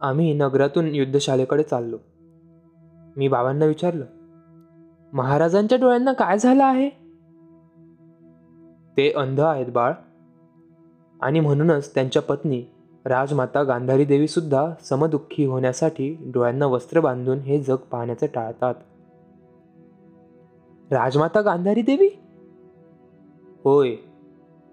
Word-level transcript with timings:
आम्ही 0.00 0.32
नगरातून 0.32 0.94
युद्धशाळेकडे 0.94 1.62
चाललो. 1.62 1.96
मी 3.16 3.28
बाबांना 3.28 3.64
विचारलं 3.64 4.04
महाराजांच्या 5.12 5.78
डोळ्यांना 5.78 6.12
काय 6.12 6.38
झालं 6.38 6.64
आहे? 6.64 6.88
ते 8.96 9.12
अंध 9.12 9.40
आहेत 9.40 9.66
बाळ. 9.66 9.92
आणि 11.22 11.40
म्हणूनच 11.40 11.94
त्यांच्या 11.94 12.22
पत्नी 12.22 12.64
राजमाता 13.04 13.62
गांधारी 13.62 14.04
देवी 14.04 14.28
सुद्धा 14.28 14.70
समदुःखी 14.80 15.44
होण्यासाठी 15.44 16.30
डोळ्यांना 16.34 16.66
वस्त्र 16.66 17.00
बांधून 17.00 17.38
हे 17.38 17.62
जग 17.62 17.76
पाहण्याचे 17.76 18.26
टाळतात. 18.26 18.74
राजमाता 20.92 21.40
गांधारी 21.40 21.82
देवी? 21.82 22.08
होय 23.64 23.96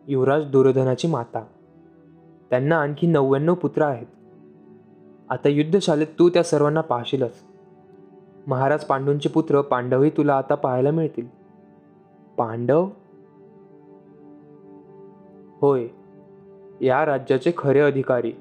युवराज 0.07 0.45
दुर्योधनाची 0.45 1.07
माता. 1.07 1.45
त्यांना 2.49 2.77
आणखी 2.77 3.07
नव्याण्णव 3.07 3.53
पुत्र 3.53 3.81
आहेत. 3.81 4.05
आता 5.33 5.49
युद्धशालेत 5.49 6.07
तू 6.19 6.29
त्या 6.29 6.43
सर्वांना 6.43 6.81
पाहशीलच. 6.81 7.33
महाराज 8.47 8.83
पांडूंचे 8.83 9.29
पुत्र 9.29 9.61
पांडवही 9.61 10.09
तुला 10.09 10.37
आता 10.37 10.55
पाहायला 10.55 10.91
मिळतील. 10.91 11.27
पांडव? 12.37 12.89
होय 15.61 15.87
या 16.81 17.05
राज्याचे 17.05 17.51
खरे 17.57 17.79
अधिकारी. 17.79 18.31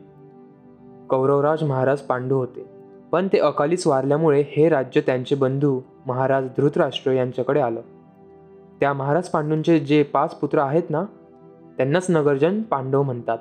कौरवराज 1.10 1.62
महाराज 1.62 2.00
पांडू 2.00 2.36
होते. 2.36 2.66
पण 3.12 3.28
ते 3.32 3.38
अकालीच 3.38 3.86
वारल्यामुळे 3.86 4.44
हे 4.48 4.68
राज्य 4.68 5.00
त्यांचे 5.00 5.34
बंधू 5.34 5.80
महाराज 6.06 6.46
धृतराष्ट्र 6.56 7.12
यांच्याकडे 7.12 7.60
आलं. 7.60 7.80
त्या 8.80 8.92
महाराज 8.92 9.28
पांडूंचे 9.28 9.80
जे 9.80 10.02
पाच 10.02 10.34
पुत्र 10.34 10.58
आहेत 10.58 10.90
ना 10.90 11.04
त्यांनाच 11.76 12.06
नगरजन 12.08 12.62
पांडव 12.62 13.02
म्हणतात. 13.02 13.38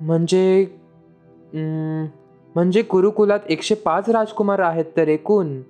म्हणजे 0.00 0.77
म्हणजे 1.54 2.82
कुरुकुलात 2.82 3.40
एकशे 3.48 3.74
पाच 3.74 4.10
राजकुमार 4.10 4.58
आहेत 4.58 4.84
तर 4.96 5.08
एकूण. 5.08 5.60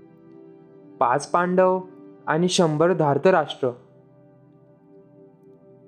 पाच 1.01 1.31
पांडव 1.31 1.81
आणि 2.27 2.48
शंभर 2.48 2.93
धार्तराष्ट्र 2.93 3.71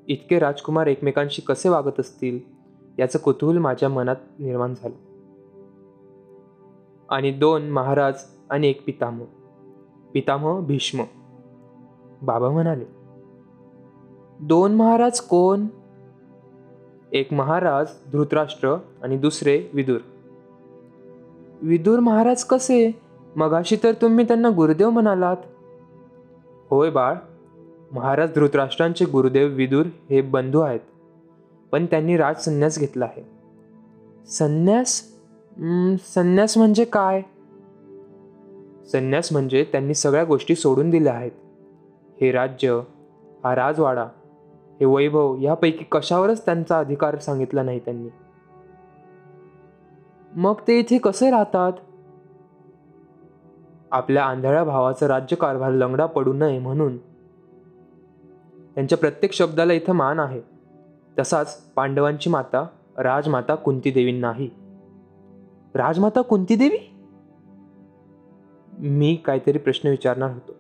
इतके 0.09 0.39
राजकुमार 0.39 0.87
एकमेकांशी 0.87 1.43
कसे 1.43 1.69
वागत 1.69 2.01
असतील 2.01 2.39
याचं 2.99 3.19
कुतूहल 3.19 3.59
माझ्या 3.59 3.89
मनात 3.89 4.17
निर्माण 4.39 4.75
झालं. 4.75 4.95
आणि 7.09 7.31
दोन 7.31 7.71
महाराज 7.71 8.23
आणि 8.51 8.69
एक 8.69 8.85
पितामह. 8.85 9.25
पितामह 10.15 10.61
भीष्म. 10.61 11.03
बाबा 12.23 12.49
म्हणाले 12.51 12.85
दोन 14.41 14.75
महाराज 14.75 15.21
कोण? 15.21 15.67
एक 17.13 17.33
महाराज 17.33 17.87
धृतराष्ट्र 18.13 18.75
आणि 19.03 19.17
दुसरे 19.17 19.71
विदुर. 19.73 19.99
विदुर 21.63 21.99
महाराज 21.99 22.45
कसे? 22.45 23.01
मगाशी 23.37 23.77
तर 23.83 23.93
तुम्ही 23.93 24.27
त्यांना 24.27 24.49
गुरुदेव 24.57 24.91
म्हणालात. 24.91 25.37
होय 26.71 26.91
बाळ 26.91 27.15
महाराज 27.93 28.35
धृतराष्ट्रांचे 28.35 29.05
गुरुदेव 29.05 29.49
विदूर 29.49 29.87
हे 30.11 30.21
बंधू 30.21 30.61
आहेत. 30.61 30.81
पण 31.73 31.87
त्यांनी 31.87 32.17
राज 32.17 32.45
संन्यास 32.45 32.79
घेतला 32.79 33.05
आहे. 33.05 33.23
संन्यास? 34.27 35.03
संन्यास 36.15 36.59
म्हणजे 36.59 36.85
काय? 36.85 37.23
संन्यास 38.93 39.33
म्हणजे 39.33 39.65
त्यांनी 39.73 39.95
सगळ्या 39.95 40.25
गोष्टी 40.25 40.55
सोडून 40.55 40.91
दिल्या 40.91 41.13
आहेत. 41.13 41.31
हे 42.21 42.33
राज्य 42.33 42.81
हा 43.45 43.55
राजवाडा 43.55 44.07
हे 44.81 44.87
वैभव 44.87 45.37
यापैकी 45.41 45.85
कशावरच 45.93 46.45
त्यांचा 46.45 46.79
अधिकार 46.79 47.19
सांगितला 47.19 47.63
नाही 47.63 47.79
त्यांनी. 47.79 48.09
मग 50.37 50.55
ते 50.69 50.79
इथे 50.79 50.99
कसे 50.99 51.31
राहतात? 51.31 51.73
आपल्या 53.91 54.25
आंधळ्या 54.25 54.65
भावाचं 54.65 55.07
राज्यकारभार 55.07 55.71
लंगडा 55.71 56.07
पडू 56.07 56.33
नये 56.33 56.59
म्हणून. 56.59 56.97
त्यांच्या 58.75 58.99
प्रत्येक 58.99 59.33
शब्दाला 59.33 59.73
इथं 59.73 59.93
मान 59.93 60.21
आहे. 60.21 60.41
तसाच 61.19 61.61
पांडवांची 61.61 62.31
माता 62.31 62.67
राजमाता 62.99 63.55
कुंतीदेवींनाही 63.55 64.51
राजमाता 65.75 66.21
कुंतीदेवी? 66.21 66.79
मी 68.79 69.17
काहीतरी 69.17 69.59
प्रश्न 69.59 69.89
विचारणार 69.89 70.31
होतो. 70.31 70.53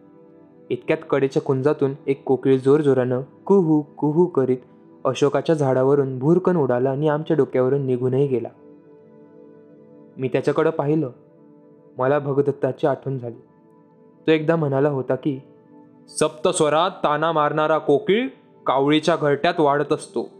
इतक्यात 0.71 0.99
कडेच्या 1.11 1.43
कुंजातून 1.43 1.93
एक 2.07 2.25
कोकिळ 2.25 2.59
जोरजोरानं 2.59 3.21
कुहू 3.47 3.83
कुहू 3.83 4.27
करीत 4.27 4.57
अशोकाच्या 5.05 5.55
झाडावरून 5.55 6.19
भूरकन 6.19 6.57
उडाला 6.57 6.91
आणि 6.91 7.09
आमच्या 7.09 7.37
डोक्यावरून 7.37 7.87
निघूनही 7.87 8.27
गेला. 8.27 8.49
मी 10.17 10.29
त्याच्याकडं 10.29 10.71
पाहिलं. 10.71 11.11
मला 11.99 12.19
भगदत्ताची 12.19 12.87
आठवण 12.87 13.19
झाली. 13.19 13.41
तो 14.27 14.31
एकदा 14.31 14.57
म्हणाला 14.57 14.89
होता 14.89 15.15
की 15.15 15.41
सप्तस्वरात 16.09 16.91
ताना 16.91 17.33
मारणारा 17.33 17.79
कोकिळ 17.79 18.29
कावळीच्या 18.67 19.17
घरट्यात 19.17 19.61
वाढत 19.61 19.93
असतो. 19.93 20.31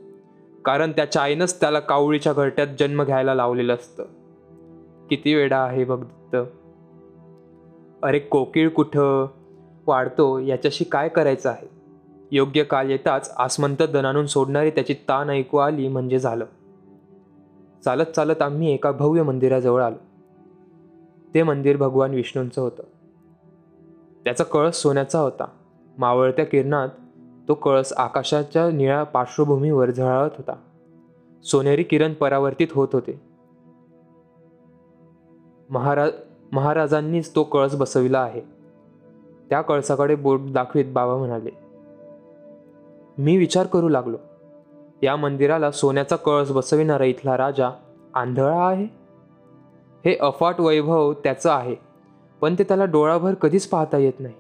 कारण 0.65 0.91
त्याच्या 0.91 1.23
आईनंच 1.23 1.61
त्याला 1.61 1.81
कावळीच्या 1.81 2.33
घरट्यात 2.33 2.67
जन्म 2.79 3.03
घ्यायला 3.03 3.35
लावलेलं 3.35 3.75
असतं. 3.75 4.05
किती 5.11 5.35
वेडा 5.35 5.59
आहे 5.59 5.85
भगदत्त. 5.85 6.37
अरे 8.03 8.19
कोकिळ 8.19 8.69
कुठं? 8.69 9.27
वाढतो 9.91 10.39
याच्याशी 10.39 10.85
काय 10.85 11.09
करायचं 11.09 11.51
आहे? 11.51 11.69
योग्य 12.31 12.65
काल 12.65 12.91
येताच 12.91 13.35
आसमंत 13.39 13.83
दनानून 13.83 14.27
सोडणारी 14.27 14.71
त्याची 14.71 14.95
तान 14.95 15.31
ऐकू 15.31 15.57
आली 15.57 15.89
म्हणजे 15.89 16.19
झालं. 16.19 16.45
चालत 17.85 18.05
चालत 18.05 18.43
आम्ही 18.43 18.75
एका 18.75 18.93
भव्य 18.93 19.23
मंदिराजवळ 19.23 19.83
आलो. 19.83 19.97
ते 21.35 21.43
मंदिर 21.43 21.77
भगवान 21.77 22.11
विष्णूंचं 22.11 22.63
होतं. 22.63 22.83
त्याचा 24.25 24.45
कळस 24.45 24.77
सोन्याचा 24.77 25.19
होता. 25.19 25.45
मावळत्या 25.99 26.45
किरणात 26.45 26.89
तो 27.49 27.55
कळस 27.55 27.93
आकाशाच्या 27.93 28.71
निळ्या 28.71 29.05
पार्श्वभूमीवर 29.05 29.91
झळाळत 29.91 30.31
होता. 30.37 30.53
सोनेरी 31.45 31.83
किरण 31.83 32.15
परावर्तित 32.15 32.69
होत 32.73 32.89
होते. 32.93 33.21
महाराज 35.71 36.11
महाराजांनीच 36.53 37.35
तो 37.35 37.45
कळस 37.45 37.75
बसविला 37.77 38.21
आहे. 38.21 38.60
त्या 39.51 39.61
कळसाकडे 39.61 40.15
बोट 40.15 40.41
दाखवीत 40.53 40.85
बाबा 40.93 41.17
म्हणाले 41.17 41.51
मी 43.19 43.37
विचार 43.37 43.67
करू 43.67 43.89
लागलो. 43.89 44.17
या 45.03 45.17
मंदिराला 45.17 45.71
सोन्याचा 45.71 46.17
कळस 46.17 46.51
बसविणारा 46.53 47.05
इथला 47.05 47.37
राजा 47.37 47.71
आंधळा 48.15 48.69
आहे? 48.69 48.85
हे 50.05 50.17
अफाट 50.21 50.61
वैभव 50.61 51.13
त्याचं 51.13 51.51
आहे 51.51 51.75
पण 52.41 52.55
ते 52.59 52.65
त्याला 52.65 52.85
डोळाभर 52.85 53.35
कधीच 53.35 53.67
पाहता 53.69 53.99
येत 53.99 54.21
नाही. 54.21 54.35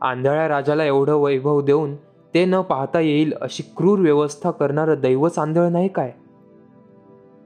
आंधळ्या 0.00 0.48
राजाला 0.48 0.84
एवढं 0.84 1.14
वैभव 1.14 1.60
देऊन 1.60 1.94
ते 2.34 2.44
न 2.44 2.60
पाहता 2.60 3.00
येईल 3.00 3.34
अशी 3.40 3.62
क्रूर 3.76 3.98
व्यवस्था 3.98 4.50
करणारं 4.50 5.00
दैवच 5.00 5.38
आंधळ 5.38 5.68
नाही 5.68 5.88
काय? 5.88 6.12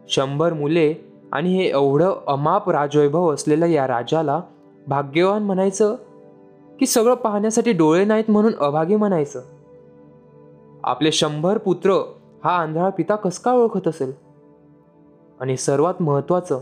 शंभर 0.08 0.52
मुले 0.52 0.94
आणि 1.32 1.56
हे 1.56 1.68
एवढं 1.70 2.12
अमाप 2.26 2.70
राजवैभव 2.70 3.32
असलेल्या 3.34 3.68
या 3.68 3.86
राजाला 3.86 4.40
भाग्यवान 4.86 5.42
म्हणायचं? 5.42 5.96
की 6.78 6.86
सगळं 6.86 7.14
पाहण्यासाठी 7.14 7.72
डोळे 7.72 8.04
नाहीत 8.04 8.30
म्हणून 8.30 8.54
अभागी 8.54 8.96
म्हणायचं. 8.96 9.42
आपले 10.84 11.12
शंभर 11.12 11.58
पुत्र 11.58 12.12
हा 12.44 12.50
आंधळा 12.50 12.88
पिता 12.88 13.16
कस 13.16 13.38
का 13.38 13.52
ओळखत 13.52 13.88
असेल? 13.88 14.12
आणि 15.40 15.56
सर्वात 15.56 16.02
महत्वाचं 16.02 16.60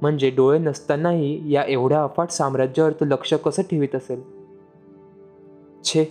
म्हणजे 0.00 0.30
डोळे 0.30 0.58
नसतानाही 0.58 1.52
या 1.52 1.64
एवढ्या 1.64 2.04
अफाट 2.04 2.30
साम्राज्यावर 2.30 2.92
तो 2.92 3.04
लक्ष 3.04 3.34
कसं 3.34 3.62
ठेवीत 3.62 3.94
असेल? 3.94 4.22
छे 5.84 6.04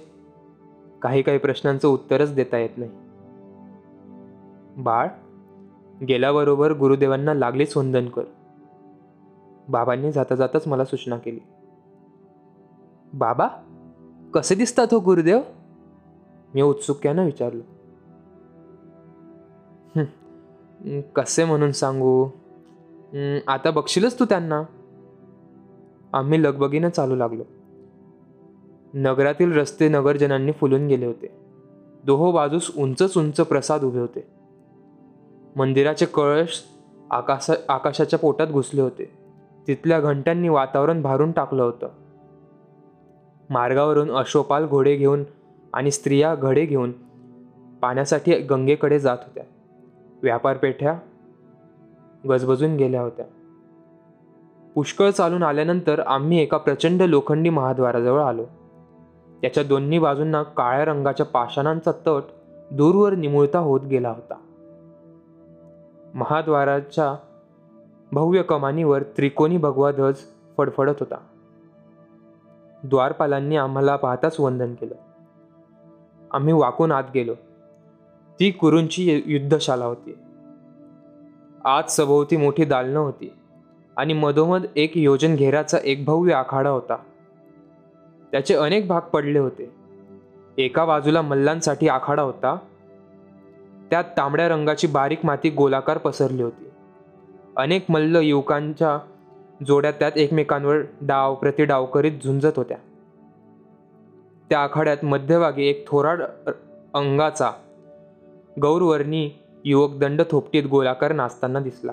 काही 1.01 1.21
काही 1.21 1.37
प्रश्नांचं 1.37 1.87
उत्तरच 1.87 2.33
देता 2.33 2.57
येत 2.57 2.69
नाही. 2.77 2.91
बाळ 4.77 5.07
गेल्याबरोबर 6.05 6.73
गुरुदेवांना 6.73 7.33
लागलीच 7.33 7.77
वंदन 7.77 8.05
कर. 8.05 8.23
बाबांनी 9.67 10.11
जाता 10.11 10.35
जाताच 10.35 10.67
मला 10.67 10.85
सूचना 10.85 11.17
केली. 11.17 11.39
बाबा 13.13 13.47
कसे 14.33 14.55
दिसतात 14.55 14.87
हो 14.91 14.99
गुरुदेव? 14.99 15.39
मी 16.55 16.61
उत्सुक्यानं 16.61 17.25
विचारलं. 17.25 17.61
कसे 21.15 21.45
म्हणून 21.45 21.71
सांगू? 21.71 22.29
आता 23.47 23.71
बघशीलच 23.71 24.19
तू 24.19 24.25
त्यांना. 24.25 24.63
आम्ही 26.13 26.43
लगबगीनं 26.43 26.89
चालू 26.89 27.15
लागलो. 27.15 27.43
नगरातील 28.93 29.57
रस्ते 29.57 29.89
नगरजनांनी 29.89 30.51
फुलून 30.51 30.87
गेले 30.87 31.05
होते. 31.05 31.35
दोहो 32.05 32.31
बाजूस 32.31 32.71
उंचच 32.77 33.17
उंच 33.17 33.35
प्रसाद 33.35 33.83
उभे 33.83 33.99
होते. 33.99 34.27
मंदिराचे 35.55 36.05
कळश 36.05 36.63
आकाशा 37.11 37.53
आकाशाच्या 37.69 38.19
पोटात 38.19 38.47
घुसले 38.47 38.81
होते. 38.81 39.11
तिथल्या 39.67 39.99
घंट्यांनी 39.99 40.49
वातावरण 40.49 41.01
भारून 41.01 41.31
टाकलं 41.31 41.63
होतं. 41.63 41.87
मार्गावरून 43.49 44.11
अशोपाल 44.11 44.67
घोडे 44.67 44.95
घेऊन 44.95 45.23
आणि 45.73 45.91
स्त्रिया 45.91 46.35
घडे 46.35 46.65
घेऊन 46.65 46.91
पाण्यासाठी 47.81 48.33
गंगेकडे 48.33 48.99
जात 48.99 49.17
होत्या. 49.21 49.43
व्यापारपेठ्या 50.23 50.99
गजबजून 52.29 52.75
गेल्या 52.75 53.01
होत्या. 53.01 53.25
पुष्कळ 54.75 55.09
चालून 55.09 55.43
आल्यानंतर 55.43 55.99
आम्ही 55.99 56.39
एका 56.39 56.57
प्रचंड 56.57 57.01
लोखंडी 57.01 57.49
महाद्वाराजवळ 57.49 58.21
आलो. 58.21 58.45
त्याच्या 59.41 59.63
दोन्ही 59.63 59.99
बाजूंना 59.99 60.43
काळ्या 60.43 60.85
रंगाच्या 60.85 61.25
पाषाणांचा 61.25 61.91
तट 61.91 62.23
दूरवर 62.71 63.15
निमुळता 63.15 63.59
होत 63.59 63.81
गेला 63.81 64.09
होता. 64.09 64.35
महाद्वाराच्या 66.13 67.15
भव्य 68.11 68.41
कमानीवर 68.41 69.03
त्रिकोणी 69.03 69.57
भगवा 69.57 69.91
ध्वज 69.91 70.15
फडफडत 70.57 70.93
होता. 70.99 71.15
द्वारपालांनी 72.89 73.55
आम्हाला 73.55 73.95
पाहताच 73.95 74.39
वंदन 74.39 74.73
केलं. 74.73 74.95
आम्ही 76.31 76.53
वाकून 76.53 76.91
आत 76.91 77.03
गेलो. 77.13 77.33
ती 78.39 78.51
कुरूंची 78.51 79.23
युद्धशाला 79.25 79.85
होती. 79.85 80.17
आत 81.65 81.83
सभोवती 81.83 82.37
मोठी 82.37 82.65
दालनं 82.65 82.99
होती 82.99 83.33
आणि 83.97 84.13
मधोमध 84.13 84.65
एक 84.75 84.97
योजन 84.97 85.35
घेराचा 85.35 85.77
एक 85.83 86.05
भव्य 86.05 86.33
आखाडा 86.33 86.69
होता. 86.69 86.95
त्याचे 88.31 88.55
अनेक 88.55 88.87
भाग 88.87 89.01
पडले 89.01 89.39
होते. 89.39 89.75
एका 90.57 90.85
बाजूला 90.85 91.21
मल्लांसाठी 91.21 91.87
आखाडा 91.87 92.21
होता. 92.21 92.57
त्यात 93.89 94.03
तांबड्या 94.17 94.49
रंगाची 94.49 94.87
बारीक 94.87 95.19
माती 95.23 95.49
गोलाकार 95.49 95.97
पसरली 95.97 96.43
होती. 96.43 96.69
अनेक 97.55 97.85
मल्ल 97.89 98.15
युवकांच्या 98.15 98.99
जोड्या 99.63 99.91
त्यात 99.91 100.11
एकमेकांवर 100.15 100.75
डाव 101.01 101.35
प्रतिडाव 101.35 101.85
करीत 101.85 102.11
झुंजत 102.23 102.51
होत्या. 102.55 102.77
त्या 104.49 104.59
आखाड्यात 104.59 104.97
मध्यभागी 105.03 105.65
एक 105.65 105.87
थोराड 105.87 106.21
अंगाचा 106.93 107.51
गौरवर्णी 108.61 109.29
युवक 109.65 109.97
दंड 109.97 110.21
थोपटीत 110.31 110.63
गोलाकार 110.63 111.13
नाचताना 111.13 111.59
दिसला. 111.59 111.91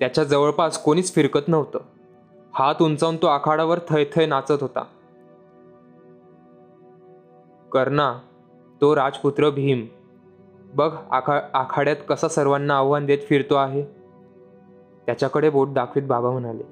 त्याच्या 0.00 0.24
जवळपास 0.24 0.82
कोणीच 0.82 1.14
फिरकत 1.14 1.48
नव्हतं. 1.48 1.78
हात 2.54 2.82
उंचावून 2.82 3.16
तो 3.16 3.26
आखाडावर 3.26 3.78
थैथय 3.88 4.26
नाचत 4.26 4.58
होता. 4.60 4.84
कर्णा 7.72 8.18
तो 8.80 8.96
राजपुत्र 8.96 9.50
भीम 9.50 9.86
बघ 10.74 10.96
आखा 11.10 11.40
आखाड्यात 11.54 11.96
कसा 12.08 12.28
सर्वांना 12.28 12.76
आव्हान 12.76 13.06
देत 13.06 13.18
फिरतो 13.28 13.54
आहे. 13.54 14.01
त्याच्याकडे 15.06 15.50
बोट 15.50 15.68
दाखवीत 15.68 16.02
बाबा 16.02 16.30
म्हणाले. 16.30 16.62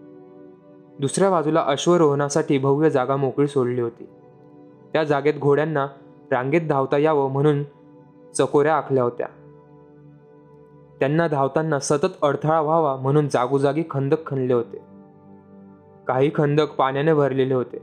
दुसऱ्या 1.01 1.31
बाजूला 1.31 1.65
अश्वरोहणासाठी 1.67 2.59
भव्य 2.59 2.91
जागा 2.91 3.17
मोकळी 3.17 3.49
सोडली 3.49 3.81
होती. 3.81 4.09
त्या 4.93 5.05
जागेत 5.05 5.35
घोड्यांना 5.41 5.87
रांगेत 6.31 6.61
धावता 6.69 6.99
यावं 6.99 7.31
म्हणून 7.31 7.63
चकोऱ्या 8.35 8.75
आखल्या 8.77 9.03
होत्या. 9.03 9.27
त्यांना 11.01 11.29
धावताना 11.29 11.79
सतत 11.79 12.23
अडथळा 12.23 12.61
व्हावा 12.61 12.97
म्हणून 12.97 13.29
जागोजागी 13.29 13.83
खंदक 13.91 14.27
खणले 14.27 14.53
होते. 14.53 14.79
काही 16.07 16.31
खंदक 16.35 16.71
पाण्याने 16.71 17.15
भरलेले 17.15 17.55
होते. 17.55 17.79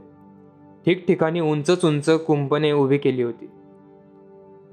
ठिकठिकाणी 0.86 1.40
उंचच 1.40 1.84
उंच 1.84 2.10
कुंपणे 2.10 2.72
उभी 2.72 2.98
केली 2.98 3.22
होती. 3.22 3.50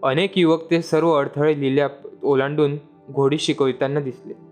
अनेक 0.04 0.38
युवक 0.38 0.72
ते 0.72 0.82
सर्व 0.82 1.14
अडथळे 1.14 1.60
लिहिल्या 1.60 1.90
ओलांडून 2.24 2.76
घोडी 3.14 3.38
शिकविताना 3.38 4.00
दिसले. 4.00 4.45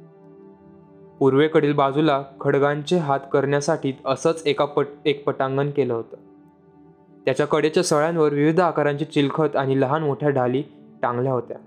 पूर्वेकडील 1.19 1.73
बाजूला 1.73 2.23
खडगांचे 2.41 2.97
हात 2.97 3.19
करण्यासाठी 3.33 3.93
असंच 4.05 4.43
एका 4.45 4.65
पट 4.65 4.87
एक 5.05 5.25
पटांगण 5.25 5.71
केलं 5.71 5.93
होतं. 5.93 6.17
त्याच्या 7.25 7.47
कडेच्या 7.47 7.83
सळ्यांवर 7.83 8.33
विविध 8.33 8.59
आकारांची 8.59 9.05
चिलखत 9.05 9.55
आणि 9.55 9.81
लहान 9.81 10.03
मोठ्या 10.03 10.29
ढाली 10.29 10.63
टांगल्या 11.01 11.33
होत्या. 11.33 11.57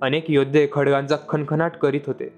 अनेक 0.00 0.30
योद्धे 0.30 0.68
खडगांचा 0.72 1.16
खणखणाट 1.28 1.76
करीत 1.76 2.00
होते. 2.06 2.34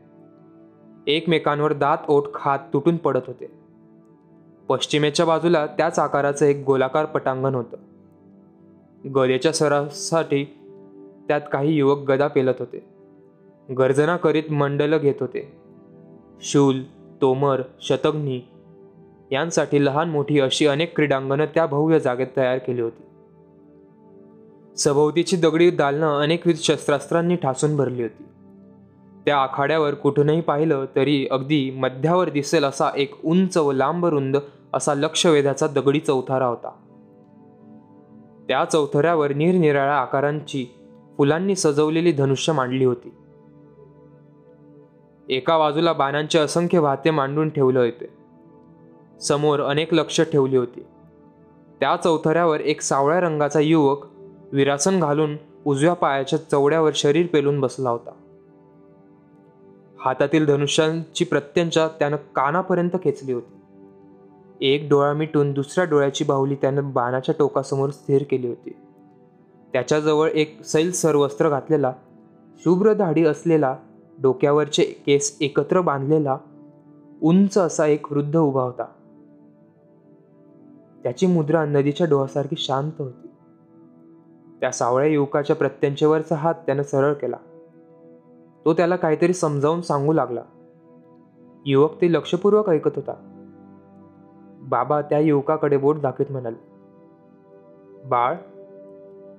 एकमेकांवर 1.06 1.72
दात 1.72 1.98
ओठ 2.08 2.24
खात 2.34 2.58
तुटून 2.72 2.96
पडत 2.96 3.20
होते. 3.26 3.52
पश्चिमेच्या 4.68 5.26
बाजूला 5.26 5.66
त्याच 5.66 5.98
आकाराचं 5.98 6.46
एक 6.46 6.64
गोलाकार 6.66 7.04
पटांगण 7.04 7.54
होतं. 7.54 7.76
गदेच्या 9.14 9.52
सरासाठी 9.52 10.44
त्यात 11.28 11.40
काही 11.52 11.74
युवक 11.76 11.98
गदा 11.98 12.28
पेलत 12.28 12.54
होते. 12.58 12.91
गर्जना 13.70 14.16
करीत 14.16 14.52
मंडल 14.52 14.98
घेत 14.98 15.14
होते. 15.20 15.52
शूल 16.40 16.82
तोमर 17.20 17.62
शतग्नी 17.80 18.40
यांसाठी 19.32 19.84
लहान 19.84 20.10
मोठी 20.10 20.40
अशी 20.40 20.66
अनेक 20.66 20.96
क्रीडांगणं 20.96 21.44
त्या 21.44 21.66
भव्य 21.66 22.00
जागेत 22.00 22.26
तयार 22.36 22.58
केली 22.58 22.80
होती. 22.80 23.02
सभोवतीची 24.76 25.36
दगडी 25.36 25.70
दालनं 25.70 26.20
अनेकविध 26.20 26.56
शस्त्रास्त्रांनी 26.56 27.36
ठासून 27.36 27.76
भरली 27.76 28.02
होती. 28.02 28.24
त्या 29.24 29.36
आखाड्यावर 29.36 29.94
कुठूनही 29.94 30.40
पाहिलं 30.40 30.84
तरी 30.96 31.28
अगदी 31.30 31.70
मध्यावर 31.70 32.30
दिसेल 32.30 32.64
असा 32.64 32.90
एक 32.96 33.24
उंच 33.24 33.56
व 33.56 33.72
लांब 33.72 34.06
रुंद 34.06 34.36
असा 34.74 34.94
लक्षवेधाचा 34.94 35.66
दगडी 35.66 36.00
चौथारा 36.00 36.46
होता. 36.46 36.70
त्या 38.48 38.64
चौथऱ्यावर 38.64 39.32
निरनिराळ्या 39.32 39.96
आकारांची 39.96 40.66
फुलांनी 41.16 41.56
सजवलेली 41.56 42.12
धनुष्य 42.12 42.52
मांडली 42.52 42.84
होती. 42.84 43.14
एका 45.28 45.58
बाजूला 45.58 45.92
बाणांचे 45.92 46.38
असंख्य 46.38 46.78
वाहते 46.78 47.10
मांडून 47.10 47.48
ठेवले 47.48 47.78
होते. 47.78 48.08
समोर 49.20 49.60
अनेक 49.60 49.94
लक्ष 49.94 50.20
ठेवली 50.20 50.56
होती. 50.56 50.84
त्या 51.80 51.96
चौथऱ्यावर 51.96 52.60
एक 52.60 52.80
सावळ्या 52.80 53.20
रंगाचा 53.20 53.60
युवक 53.60 54.06
विरासन 54.52 55.00
घालून 55.00 55.36
उजव्या 55.64 55.94
पायाच्या 55.94 56.38
चवड्यावर 56.50 56.90
शरीर 56.94 57.26
पेलून 57.26 57.60
बसला 57.60 57.90
होता. 57.90 58.10
हातातील 60.00 60.46
धनुष्यांची 60.46 61.24
प्रत्यंचा 61.24 61.88
त्यानं 61.98 62.16
कानापर्यंत 62.16 62.90
खेचली 63.04 63.32
होती. 63.32 63.54
एक 64.60 64.86
डोळा 64.90 65.12
मिटून 65.12 65.52
दुसऱ्या 65.52 65.84
डोळ्याची 65.84 66.24
बाहुली 66.24 66.54
त्यानं 66.54 66.92
बाणाच्या 66.92 67.34
टोकासमोर 67.38 67.90
स्थिर 67.90 68.22
केली 68.30 68.48
होती. 68.48 68.70
त्याच्याजवळ 69.72 70.28
एक 70.28 70.64
सैल 70.64 70.92
वस्त्र 71.14 71.48
घातलेला 71.48 71.92
शुभ्र 72.58 72.92
दाढी 72.92 73.24
असलेला 73.24 73.76
डोक्यावरचे 74.18 74.82
केस 74.82 75.38
एकत्र 75.40 75.80
बांधलेला 75.80 76.38
उंच 77.22 77.58
असा 77.58 77.86
एक 77.86 78.12
वृद्ध 78.12 78.36
उभा 78.36 78.62
होता. 78.62 78.84
त्याची 81.02 81.26
मुद्रा 81.26 81.64
नदीच्या 81.64 82.06
डोहासारखी 82.06 82.56
शांत 82.58 82.92
होती. 82.98 83.28
त्या 84.60 84.70
सावळ्या 84.70 85.08
युवकाच्या 85.08 85.56
प्रत्यंचेवरचा 85.56 86.34
हात 86.34 86.54
त्यानं 86.54 86.82
सरळ 86.82 87.12
केला. 87.12 87.36
तो 88.64 88.74
त्याला 88.74 88.96
काहीतरी 88.96 89.32
समजावून 89.32 89.80
सांगू 89.80 90.12
लागला. 90.12 90.42
युवक 91.66 92.00
ते 92.00 92.12
लक्षपूर्वक 92.12 92.70
ऐकत 92.70 92.90
होता. 92.96 93.14
बाबा 94.62 95.02
त्या 95.02 95.18
युवकाकडे 95.18 95.76
बोट 95.76 96.00
दाखवत 96.00 96.32
म्हणाल 96.32 96.54
बाळ 98.04 98.34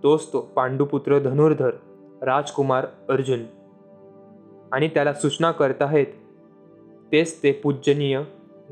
तोच 0.03 0.33
तो 0.33 0.41
पांडुपुत्र 0.41 1.19
धनुर्धर 1.19 1.71
राजकुमार 2.21 2.85
अर्जुन. 3.09 3.39
आणि 4.73 4.87
त्याला 4.87 5.13
सूचना 5.13 5.51
करत 5.51 5.81
आहेत. 5.81 6.05
तेच 7.11 7.43
ते 7.43 7.51
पूजनीय 7.51 8.21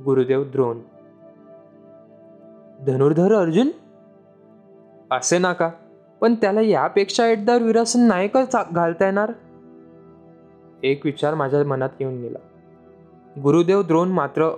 गुरुदेव 0.05 0.43
द्रोण. 0.43 0.79
धनुर्धर 2.85 3.33
अर्जुन? 3.33 3.69
असे 5.11 5.37
नाका 5.37 5.69
पण 6.21 6.35
त्याला 6.35 6.61
यापेक्षा 6.61 7.27
एकदार 7.27 7.61
विरासन 7.61 7.99
नाही 7.99 8.27
का 8.27 8.63
घालता 8.71 9.05
येणार? 9.05 9.31
एक 10.83 11.05
विचार 11.05 11.35
माझ्या 11.35 11.63
मनात 11.63 11.89
येऊन 11.99 12.21
गेला. 12.21 12.39
गुरुदेव 13.41 13.81
द्रोण 13.81 14.07
मात्र 14.07 14.49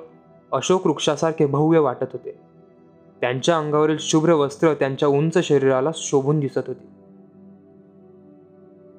अशोक 0.52 0.88
वृक्षासारखे 0.88 1.46
भव्य 1.46 1.80
वाटत 1.80 2.06
होते. 2.14 2.40
त्यांच्या 3.22 3.58
अंगावरील 3.58 3.98
शुभ्र 4.00 4.34
वस्त्र 4.34 4.74
त्यांच्या 4.74 5.08
उंच 5.08 5.38
शरीराला 5.38 5.90
शोभून 5.94 6.40
दिसत 6.40 6.60
होती. 6.68 6.88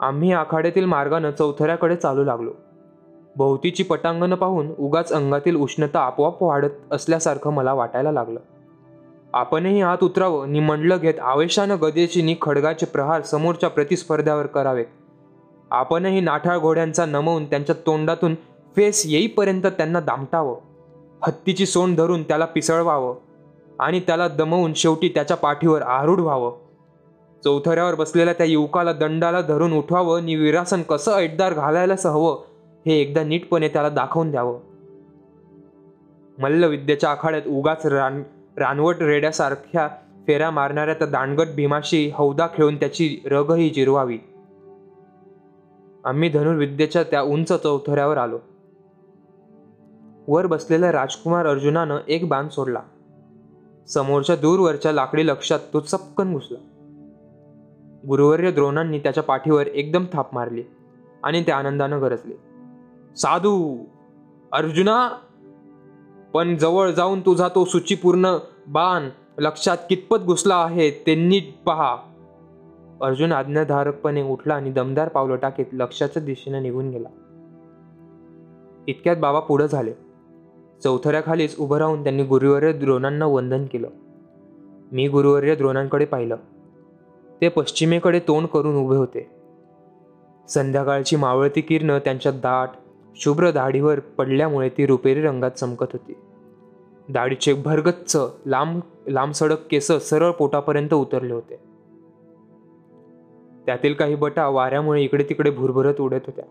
आम्ही 0.00 0.32
आखाड्यातील 0.32 0.84
मार्गानं 0.84 1.30
चौथऱ्याकडे 1.30 1.96
चालू 1.96 2.24
लागलो. 2.24 2.50
भोवतीची 3.36 3.82
पटांगणं 3.82 4.36
पाहून 4.36 4.70
उगाच 4.78 5.12
अंगातील 5.12 5.56
उष्णता 5.56 6.00
आपोआप 6.00 6.42
वाढत 6.42 6.70
असल्यासारखं 6.90 7.50
मला 7.50 7.72
वाटायला 7.72 8.12
लागलं. 8.12 8.40
आपणही 9.32 9.82
आत 9.82 9.96
उतरावं 10.02 10.52
निमंडलं 10.52 10.96
घेत 10.96 11.14
आवेशानं 11.22 11.76
गदेची 11.82 12.22
नि 12.22 12.36
खडगाचे 12.42 12.86
प्रहार 12.86 13.22
समोरच्या 13.22 13.70
प्रतिस्पर्ध्यावर 13.70 14.46
करावेत. 14.46 14.86
आपणही 15.70 16.20
नाठाळ 16.20 16.58
घोड्यांचा 16.58 17.06
नमवून 17.06 17.44
त्यांच्या 17.44 17.74
तोंडातून 17.86 18.34
फेस 18.76 19.02
येईपर्यंत 19.06 19.62
त्यांना 19.62 20.00
दामटावं. 20.00 20.56
हत्तीची 21.26 21.66
सोंड 21.66 21.96
धरून 21.96 22.22
त्याला 22.22 22.44
पिसळवावं 22.44 23.14
आणि 23.78 24.00
त्याला 24.00 24.28
दमवून 24.28 24.72
शेवटी 24.74 25.08
त्याच्या 25.08 25.36
पाठीवर 25.36 25.82
आरूढ 25.82 26.20
व्हावं. 26.20 26.52
चौथऱ्यावर 27.44 27.94
बसलेल्या 27.94 28.34
त्या 28.34 28.46
युवकाला 28.46 28.92
दंडाला 28.92 29.40
धरून 29.40 29.72
उठवावं 29.72 30.24
नि 30.24 30.34
विरासन 30.34 30.82
कसं 30.82 31.12
ऐटदार 31.12 31.54
घालायलाच 31.54 32.06
हवं 32.06 32.44
हे 32.86 32.94
एकदा 32.94 33.24
नीटपणे 33.24 33.68
त्याला 33.68 33.88
दाखवून 33.88 34.30
द्यावं. 34.30 34.60
मल्लविद्येच्या 36.38 37.10
आखाड्यात 37.10 37.42
उगाच 37.48 37.86
रान 37.86 38.22
रानवट 38.56 38.96
रेड्यासारख्या 39.00 39.88
फेऱ्या 40.26 40.50
मारणाऱ्या 40.50 40.94
त्या 40.94 41.06
दांडगट 41.06 41.46
भीमाशी 41.56 42.10
हौदा 42.14 42.46
खेळून 42.46 42.76
त्याची 42.76 43.18
रगही 43.24 43.70
जिरवावी. 43.70 44.18
आम्ही 46.04 46.28
धनुर्विद्येच्या 46.28 47.02
त्या 47.02 47.22
उंच 47.22 47.52
चौथऱ्यावर 47.52 48.16
आलो. 48.16 48.38
वर 50.28 50.46
बसलेल्या 50.46 50.92
राजकुमार 50.92 51.46
अर्जुनानं 51.46 51.96
एक 52.08 52.28
बाण 52.28 52.48
सोडला. 52.48 52.80
समोरच्या 53.88 54.36
दूरवरच्या 54.36 54.92
लाकडी 54.92 55.26
लक्षात 55.26 55.58
तो 55.72 55.80
चपकन 55.80 56.32
घुसला. 56.32 56.58
गुरुवर्य 58.08 58.50
द्रोणांनी 58.50 58.98
त्याच्या 58.98 59.22
पाठीवर 59.22 59.66
एकदम 59.66 60.04
थाप 60.12 60.34
मारली 60.34 60.62
आणि 61.22 61.42
ते 61.42 61.52
आनंदानं 61.52 62.00
गरजले. 62.00 62.34
साधू 63.16 63.78
अर्जुना 64.52 65.08
पण 66.34 66.56
जवळ 66.56 66.90
जाऊन 66.90 67.20
तुझा 67.20 67.48
तो 67.48 67.64
सुचीपूर्ण 67.64 68.36
बाण 68.66 69.08
लक्षात 69.38 69.76
कितपत 69.88 70.16
घुसला 70.16 70.56
आहे 70.56 70.90
ते 70.90 71.14
नीट 71.14 71.44
पहा. 71.66 71.96
अर्जुन 73.02 73.32
आज्ञाधारकपणे 73.32 74.22
उठला 74.22 74.54
आणि 74.54 74.70
दमदार 74.70 75.08
पावलं 75.08 75.36
टाकीत 75.36 75.66
लक्षाच्या 75.72 76.22
दिशेने 76.22 76.60
निघून 76.60 76.90
गेला. 76.90 77.08
इतक्यात 78.88 79.16
बाबा 79.16 79.40
पुढं 79.40 79.66
झाले. 79.66 79.92
चौथऱ्याखालीच 80.84 81.56
उभं 81.58 81.76
राहून 81.76 82.02
त्यांनी 82.02 82.22
गुरुवर्य 82.22 82.72
द्रोणांना 82.72 83.26
वंदन 83.26 83.64
केलं. 83.64 83.88
मी 84.92 85.08
गुरुवर्य 85.08 85.54
द्रोणांकडे 85.54 86.04
पाहिलं. 86.04 86.36
ते 87.40 87.48
पश्चिमेकडे 87.48 88.20
तोंड 88.20 88.46
करून 88.46 88.76
उभे 88.76 88.96
होते. 88.96 89.30
संध्याकाळची 90.48 91.16
मावळती 91.16 91.60
किरणं 91.60 91.98
त्यांच्या 91.98 92.32
दाट 92.32 92.68
शुभ्र 93.16 93.50
दाढीवर 93.50 94.00
पडल्यामुळे 94.00 94.68
ती 94.68 94.86
रुपेरी 94.86 95.22
रंगात 95.22 95.50
चमकत 95.50 95.86
होती. 95.92 96.12
दाढीचे 97.08 97.54
भरगच्च 97.54 98.16
लांब 98.46 98.80
लांब 99.08 99.32
सडक 99.32 99.66
केस 99.70 99.86
सरळ 99.86 100.30
पोटापर्यंत 100.30 100.94
उतरले 100.94 101.34
होते. 101.34 101.56
त्यातील 103.66 103.94
काही 103.94 104.14
बटा 104.14 104.48
वाऱ्यामुळे 104.48 105.02
इकडे 105.02 105.24
तिकडे 105.28 105.50
भुरभरत 105.50 106.00
उडत 106.00 106.20
होत्या. 106.26 106.44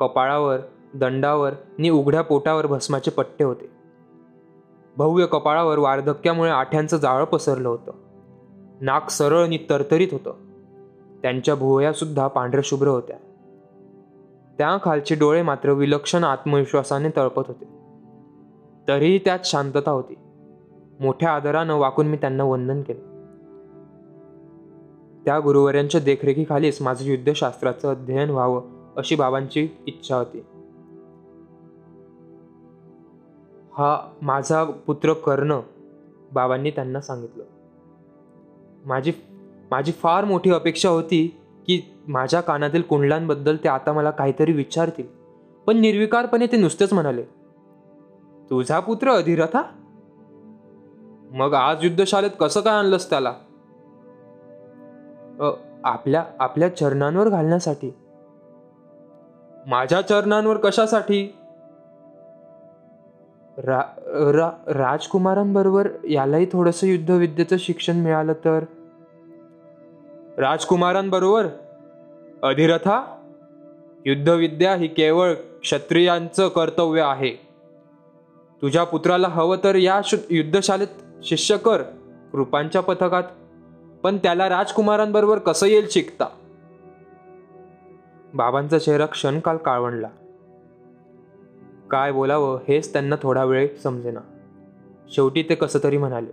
कपाळावर 0.00 0.58
दंडावर 0.94 1.52
नि 1.78 1.90
उघड्या 1.90 2.22
पोटावर 2.22 2.66
भस्माचे 2.66 3.10
पट्टे 3.10 3.44
होते. 3.44 3.70
भव्य 4.96 5.26
कपाळावर 5.26 5.78
वार्धक्यामुळे 5.78 6.50
आठ्यांचं 6.50 6.96
जाळं 6.96 7.24
पसरलं 7.24 7.68
होतं. 7.68 7.92
नाक 8.80 9.10
सरळ 9.10 9.44
आणि 9.44 9.58
तरतरीत 9.70 10.08
होतं. 10.12 10.34
त्यांच्या 11.22 11.54
भुवयासुद्धा 11.54 12.26
पांढरशुभ्र 12.26 12.88
होत्या. 12.88 13.16
त्या 14.58 14.78
खालचे 14.82 15.14
डोळे 15.14 15.42
मात्र 15.42 15.72
विलक्षण 15.72 16.24
आत्मविश्वासाने 16.24 17.08
तळपत 17.16 17.42
होते. 17.46 17.64
तरीही 18.88 19.18
त्यात 19.18 19.38
शांतता 19.44 19.90
होती. 19.90 20.14
मोठ्या 21.00 21.30
आदरानं 21.30 21.74
वाकून 21.74 22.06
मी 22.06 22.16
त्यांना 22.16 22.44
वंदन 22.44 22.82
केलं. 22.82 23.16
त्या 25.24 25.40
गुरुवर्यांच्या 25.40 26.00
देखरेखीखालीच 26.00 26.82
माझं 26.82 27.04
युद्धशास्त्राचं 27.04 27.90
अध्ययन 27.90 28.30
व्हावं 28.30 28.62
अशी 28.96 29.16
बाबांची 29.16 29.68
इच्छा 29.86 30.16
होती. 30.16 30.38
हा 33.72 34.12
माझा 34.22 34.64
पुत्र 34.64 35.12
कर्ण 35.12 35.60
बाबांनी 36.32 36.70
त्यांना 36.70 37.00
सांगितलं. 37.00 37.44
माझी 38.86 39.12
माझी 39.70 39.92
फार 39.92 40.24
मोठी 40.24 40.50
अपेक्षा 40.50 40.88
होती 40.88 41.26
की 41.66 41.80
माझ्या 42.08 42.40
कानातील 42.40 42.82
कुंडलांबद्दल 42.82 43.56
ते 43.64 43.68
आता 43.68 43.92
मला 43.92 44.10
काहीतरी 44.10 44.52
विचारतील. 44.52 45.06
पण 45.66 45.76
निर्विकारपणे 45.76 46.46
ते 46.46 46.56
नुसतेच 46.56 46.92
म्हणाले 46.92 47.22
तुझा 48.50 48.80
पुत्र 48.80 49.10
अधिरथा? 49.10 49.62
मग 51.30 51.54
आज 51.54 51.84
युद्धशाळेत 51.84 52.30
कसं 52.40 52.60
काय 52.60 52.74
आणलंस 52.74 53.10
त्याला? 53.10 53.32
आपल्या 55.84 56.24
आपल्या 56.38 56.76
चरणांवर 56.76 57.28
घालण्यासाठी. 57.28 57.90
माझ्या 59.66 60.00
चरणांवर 60.00 60.56
कशासाठी? 60.56 61.26
रा, 63.58 63.80
रा 64.32 64.50
राजकुमारांबरोबर 64.66 65.88
यालाही 66.08 66.46
थोडंसं 66.52 66.86
युद्धविद्येचं 66.86 67.56
शिक्षण 67.58 67.96
मिळालं 67.96 68.32
तर 68.44 68.64
राजकुमारांबरोबर 70.38 71.46
अधिरथा 72.42 73.02
युद्धविद्या 74.06 74.74
ही 74.74 74.86
केवळ 74.86 75.34
क्षत्रियांचं 75.34 76.48
कर्तव्य 76.48 77.00
आहे. 77.00 77.30
तुझ्या 78.62 78.84
पुत्राला 78.84 79.28
हवं 79.28 79.56
तर 79.64 79.74
या 79.74 80.00
युद्धशालेत 80.30 81.24
शिष्य 81.24 81.56
कर 81.56 81.82
कृपांच्या 82.32 82.80
पथकात 82.80 83.22
पण 84.02 84.16
त्याला 84.16 84.48
राजकुमारांबरोबर 84.48 85.38
कसं 85.38 85.66
येईल 85.66 85.86
शिकता? 85.90 86.28
बाबांचा 88.34 88.78
चेहरा 88.78 89.06
क्षणकाल 89.06 89.56
काळवणला 89.56 90.08
काय 91.90 92.12
बोलावं 92.12 92.58
हेच 92.68 92.92
त्यांना 92.92 93.16
थोडा 93.22 93.44
वेळ 93.44 93.68
समजेना. 93.82 94.20
शेवटी 95.10 95.42
ते 95.42 95.54
कसं 95.54 95.78
तरी 95.84 95.98
म्हणाले 95.98 96.32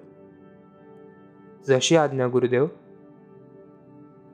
जशी 1.68 1.96
आज्ञा 1.96 2.28
गुरुदेव. 2.28 2.68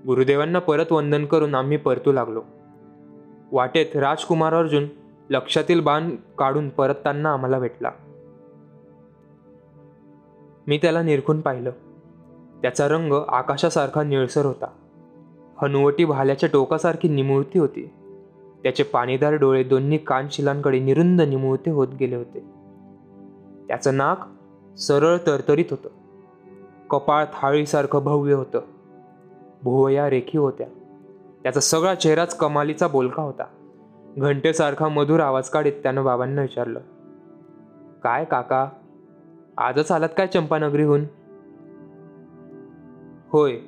गुरुदेवांना 0.08 0.60
परत 0.60 0.92
वंदन 0.92 1.26
करून 1.26 1.56
आम्ही 1.56 1.78
परतू 1.78 2.12
लागलो. 2.12 2.42
वाटेत 3.52 3.96
राजकुमार 3.96 4.54
अर्जुन 4.54 4.86
लक्षातील 5.30 5.82
बाण 5.82 6.16
काढून 6.38 6.70
परतताना 6.70 7.34
आम्हाला 7.34 7.60
भेटला. 7.60 7.92
मी 10.68 10.78
त्याला 10.78 11.02
निरखून 11.02 11.42
पाहिलं. 11.42 11.72
त्याचा 12.62 12.88
रंग 12.88 13.14
आकाशासारखा 13.28 14.04
निळसर 14.04 14.46
होता. 14.46 14.68
हनुवटी 15.62 16.06
भाल्याच्या 16.06 16.50
टोकासारखी 16.54 17.10
निमुळती 17.10 17.60
होती. 17.60 17.94
त्याचे 18.64 18.84
पाणीदार 18.84 19.34
डोळे 19.34 19.64
दोन्ही 19.64 19.98
कानशिलांकडे 19.98 20.80
निरुंद 20.80 21.22
निमुळते 21.22 21.72
होत 21.72 21.88
गेले 22.00 22.16
होते. 22.16 22.40
त्याचं 23.68 23.98
नाक 23.98 24.20
सरळ 24.78 25.18
तरतरीत 25.18 25.66
होतं. 25.72 25.90
कपाळ 26.90 27.26
थाळीसारखं 27.26 28.00
भव्य 28.00 28.34
होतं. 28.34 28.62
भुवया 29.64 30.10
रेखी 30.10 30.38
होत्या. 30.38 30.68
त्याचा 31.44 31.60
सगळा 31.60 31.96
चेहराच 31.96 32.38
कमालीचा 32.38 32.88
बोलका 32.88 33.22
होता. 33.22 33.44
घंटेसारखा 34.18 34.88
मधुर 34.88 35.20
आवाज 35.20 35.50
काढीत 35.50 35.74
त्यानं 35.74 36.06
बाबांना 36.06 36.42
विचारलं 36.42 36.80
काय 38.04 38.26
काका 38.26 38.70
आजच 39.58 39.92
आलात 39.92 40.10
काय 40.18 40.28
चंपानगरीहून? 40.28 41.06
होय 43.32 43.60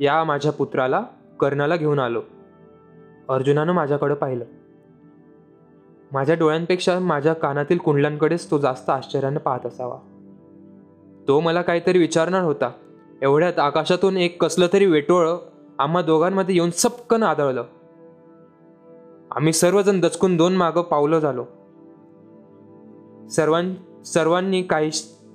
या 0.00 0.24
माझ्या 0.24 0.52
पुत्राला 0.52 1.02
कर्णाला 1.40 1.76
घेऊन 1.76 1.98
आलो. 1.98 2.22
अर्जुनानं 3.28 3.72
माझ्याकडं 3.72 4.14
पाहिलं. 4.14 4.44
माझ्या 6.12 6.36
डोळ्यांपेक्षा 6.36 6.98
माझ्या 6.98 7.32
कानातील 7.32 7.78
कुंडलांकडेच 7.78 8.50
तो 8.50 8.58
जास्त 8.58 8.90
आश्चर्यानं 8.90 9.38
पाहत 9.38 9.66
असावा. 9.66 9.98
तो 11.28 11.40
मला 11.40 11.62
काहीतरी 11.62 11.98
विचारणार 11.98 12.42
होता. 12.42 12.70
एवढ्यात 13.22 13.58
आकाशातून 13.58 14.16
एक 14.16 14.42
कसलं 14.42 14.66
तरी 14.72 14.86
वेटोळ 14.86 15.30
आम्हा 15.78 16.02
दोघांमध्ये 16.02 16.54
येऊन 16.54 16.70
सपकन 16.70 17.22
आदळलं. 17.22 17.64
आम्ही 19.30 19.52
सर्वजण 19.52 20.00
दचकून 20.00 20.36
दोन 20.36 20.56
मागं 20.56 20.82
पावलं 20.82 21.18
झालो. 21.18 21.44
सर्वां 23.30 23.74
सर्वांनी 24.02 24.62
काही 24.62 24.90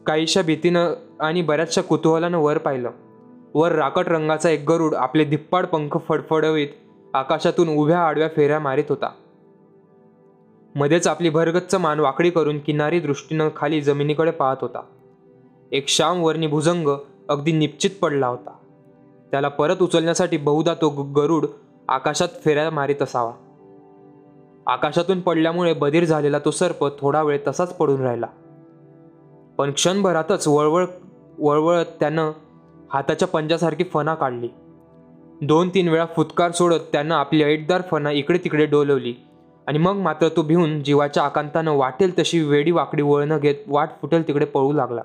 काहीशा 0.05 0.41
भीतीनं 0.41 0.93
आणि 1.19 1.41
बऱ्याचशा 1.41 1.81
कुतूहलानं 1.81 2.37
वर 2.37 2.57
पाहिलं. 2.57 2.91
वर 3.53 3.71
राकट 3.71 4.07
रंगाचा 4.07 4.49
एक 4.49 4.69
गरुड 4.69 4.95
आपले 4.95 5.25
धिप्पाड 5.25 5.65
पंख 5.65 5.97
फडफडवीत 6.07 6.67
आकाशातून 7.13 7.69
उभ्या 7.69 7.99
आडव्या 7.99 8.29
फेऱ्या 8.35 8.59
मारित 8.59 8.83
होता. 8.89 9.09
मध्येच 10.75 11.07
आपली 11.07 11.29
भरगच्च 11.29 11.75
मान 11.75 11.99
वाकडी 11.99 12.29
करून 12.29 12.59
किनारी 12.59 12.99
दृष्टीनं 12.99 13.49
खाली 13.55 13.81
जमिनीकडे 13.81 14.31
पाहत 14.31 14.57
होता. 14.61 14.81
एक 15.71 15.87
श्याम 15.87 16.23
वर्णी 16.23 16.47
भुजंग 16.47 16.87
अगदी 17.29 17.51
निश्चित 17.51 17.89
पडला 18.01 18.27
होता. 18.27 18.51
त्याला 19.31 19.47
परत 19.47 19.75
उचलण्यासाठी 19.81 20.37
बहुधा 20.37 20.73
तो 20.73 20.89
गरुड 20.89 21.45
आकाशात 21.87 22.27
फेऱ्या 22.45 22.69
मारित 22.69 23.01
असावा. 23.01 23.31
आकाशातून 24.67 25.21
पडल्यामुळे 25.21 25.73
बधीर 25.73 26.05
झालेला 26.05 26.39
तो 26.39 26.51
सर्प 26.51 26.99
थोडा 26.99 27.23
वेळ 27.23 27.39
तसाच 27.47 27.73
पडून 27.73 28.01
राहिला. 28.01 28.25
पण 29.57 29.71
क्षणभरातच 29.71 30.47
वळवळ 30.47 30.85
वळवळत 31.39 31.85
त्यानं 31.99 32.31
हाताच्या 32.93 33.27
पंजासारखी 33.27 33.83
फणा 33.83 34.15
काढली. 34.15 34.49
दोन 35.41 35.69
तीन 35.69 35.87
वेळा 35.87 36.05
फुतकार 36.05 36.51
सोडत 36.51 36.79
त्यानं 36.91 37.15
आपली 37.15 37.43
ऐटदार 37.43 37.81
फणा 37.81 38.11
इकडे 38.11 38.37
तिकडे 38.37 38.65
डोलवली 38.65 39.13
आणि 39.67 39.79
मग 39.79 39.93
मात्र 39.93 40.27
तो 40.27 40.41
भिवून 40.41 40.83
जीवाच्या 40.83 41.23
आकांतानं 41.23 41.71
वाटेल 41.71 42.19
तशी 42.19 42.39
वेडी 42.39 42.71
वाकडी 42.71 43.01
वळणं 43.01 43.37
घेत 43.37 43.55
वाट 43.67 43.89
फुटेल 44.01 44.27
तिकडे 44.27 44.45
पळू 44.45 44.71
लागला. 44.71 45.01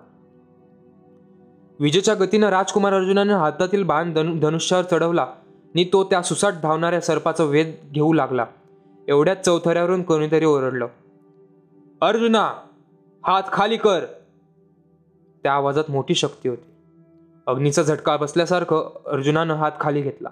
विजेच्या 1.80 2.14
गतीनं 2.14 2.48
राजकुमार 2.48 2.92
अर्जुनाने 2.92 3.32
हातातील 3.32 3.82
बाण 3.82 4.12
धनु 4.12 4.38
धनुष्यावर 4.40 4.84
चढवला 4.84 5.22
आणि 5.22 5.84
तो 5.92 6.04
त्या 6.04 6.22
सुसाट 6.22 6.52
धावणाऱ्या 6.62 7.00
सर्पाचा 7.00 7.44
वेध 7.44 7.72
घेऊ 7.92 8.12
लागला. 8.12 8.46
एवढ्याच 9.08 9.44
चौथऱ्यावरून 9.44 10.02
कोणीतरी 10.02 10.44
ओरडलं. 10.44 10.86
अर्जुना 12.00 12.50
हात 13.26 13.42
खाली 13.52 13.76
कर. 13.76 14.04
त्या 15.42 15.52
आवाजात 15.52 15.84
मोठी 15.88 16.14
शक्ती 16.14 16.48
होती. 16.48 16.70
अग्नीचा 17.46 17.82
झटका 17.82 18.16
बसल्यासारखं 18.16 18.90
अर्जुनानं 19.06 19.54
हात 19.54 19.72
खाली 19.80 20.02
घेतला. 20.02 20.28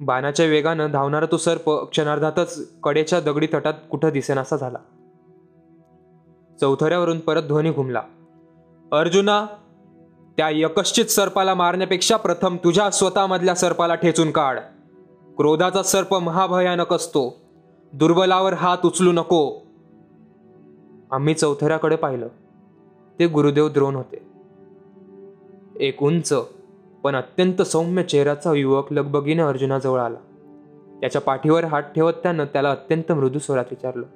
बाणाच्या 0.00 0.46
वेगानं 0.46 0.90
धावणारा 0.90 1.26
तो 1.32 1.36
सर्प 1.36 1.70
क्षणार्धातच 1.70 2.72
कडेच्या 2.80 3.20
दगडी 3.20 3.46
तटात 3.46 3.74
कुठं 3.90 4.08
दिसेनासा 4.08 4.56
झाला. 4.56 4.78
चौथऱ्यावरून 6.60 7.18
परत 7.18 7.42
ध्वनी 7.42 7.70
घुमला. 7.70 8.02
अर्जुना 8.92 9.46
त्या 10.36 10.50
यकश्चित 10.50 11.04
सर्पाला 11.04 11.54
मारण्यापेक्षा 11.54 12.16
प्रथम 12.16 12.56
तुझ्या 12.64 12.90
स्वतःमधल्या 12.90 13.54
सर्पाला 13.54 13.94
ठेचून 13.94 14.30
काढ. 14.30 14.58
क्रोधाचा 15.36 15.82
सर्प 15.82 16.14
महाभयानक 16.14 16.92
असतो. 16.92 17.40
दुर्बलावर 17.92 18.52
हात 18.52 18.78
उचलू 18.84 19.12
नको. 19.12 19.62
आम्ही 21.10 21.34
चौथऱ्याकडे 21.34 21.96
पाहिलं. 21.96 22.28
ते 23.18 23.26
गुरुदेव 23.26 23.68
द्रोण 23.68 23.94
होते. 23.94 24.26
एक 25.80 26.02
उंच 26.02 26.32
पण 27.02 27.16
अत्यंत 27.16 27.62
सौम्य 27.62 28.02
चेहऱ्याचा 28.02 28.52
युवक 28.52 28.92
लगबगीने 28.92 29.42
अर्जुनाजवळ 29.42 30.00
आला. 30.00 30.18
त्याच्या 31.00 31.20
पाठीवर 31.20 31.64
हात 31.64 31.82
ठेवत 31.82 32.12
त्यानं 32.12 32.44
त्याला 32.44 32.70
अत्यंत 32.70 33.12
मृदू 33.12 33.38
स्वरात 33.38 33.64
विचारलं 33.70 34.06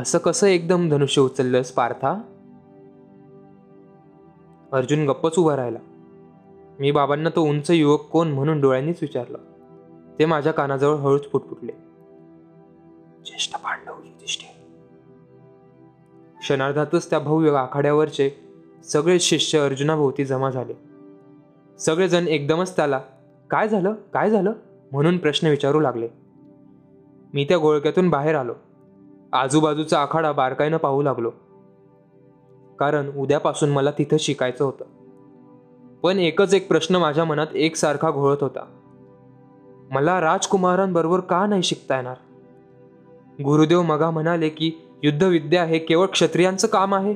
असं 0.00 0.18
कसं 0.18 0.46
एकदम 0.46 0.88
धनुष्य 0.88 1.22
उचललंस 1.22 1.70
पार्था? 1.70 2.20
अर्जुन 4.72 5.06
गप्पच 5.06 5.38
उभा 5.38 5.56
राहिला. 5.56 5.78
मी 6.80 6.90
बाबांना 6.90 7.30
तो 7.36 7.42
उंच 7.42 7.70
युवक 7.70 8.00
कोण 8.00 8.28
म्हणून 8.28 8.60
डोळ्यांनीच 8.60 8.98
विचारलं. 9.02 9.38
ते 10.18 10.24
माझ्या 10.24 10.52
कानाजवळ 10.52 10.96
हळूच 10.96 11.30
फुटफुटले. 11.30 11.72
ज्येष्ठ 13.26 13.54
पांडव 13.54 13.92
क्षणार्धातच 16.40 17.10
त्या 17.10 17.18
भव्य 17.18 17.50
आखाड्यावरचे 17.50 18.30
सगळे 18.84 19.18
शिष्य 19.18 19.58
अर्जुनाभोवती 19.58 20.24
जमा 20.24 20.50
झाले. 20.50 20.74
सगळेजण 21.78 22.28
एकदमच 22.28 22.76
त्याला 22.76 23.00
काय 23.50 23.68
झालं? 23.68 23.92
काय 23.92 24.30
झालं? 24.30 24.52
म्हणून 24.92 25.18
प्रश्न 25.18 25.46
विचारू 25.46 25.80
लागले. 25.80 26.08
मी 27.34 27.44
त्या 27.44 27.58
गोळक्यातून 27.58 28.10
बाहेर 28.10 28.34
आलो. 28.34 28.54
आजूबाजूचा 29.32 30.02
आखाडा 30.02 30.32
बारकाईनं 30.32 30.76
पाहू 30.76 31.02
लागलो. 31.02 31.30
कारण 32.80 33.10
उद्यापासून 33.16 33.68
मला 33.68 33.90
तिथं 33.90 34.16
शिकायचं 34.18 34.64
होतं. 34.64 34.84
पण 36.02 36.18
एकच 36.18 36.54
एक 36.54 36.68
प्रश्न 36.68 36.96
माझ्या 36.96 37.24
मनात 37.24 37.46
एकसारखा 37.54 38.10
घोळत 38.10 38.36
होता. 38.40 38.66
मला 39.90 40.20
राजकुमारांबरोबर 40.20 41.20
का 41.20 41.46
नाही 41.46 41.62
शिकता 41.62 41.96
येणार? 41.96 42.16
गुरुदेव 43.44 43.82
मगा 43.82 44.10
म्हणाले 44.10 44.48
की 44.48 44.72
युद्धविद्या 45.02 45.64
हे 45.64 45.78
केवळ 45.78 46.06
क्षत्रियांचं 46.06 46.68
काम 46.68 46.94
आहे. 46.94 47.14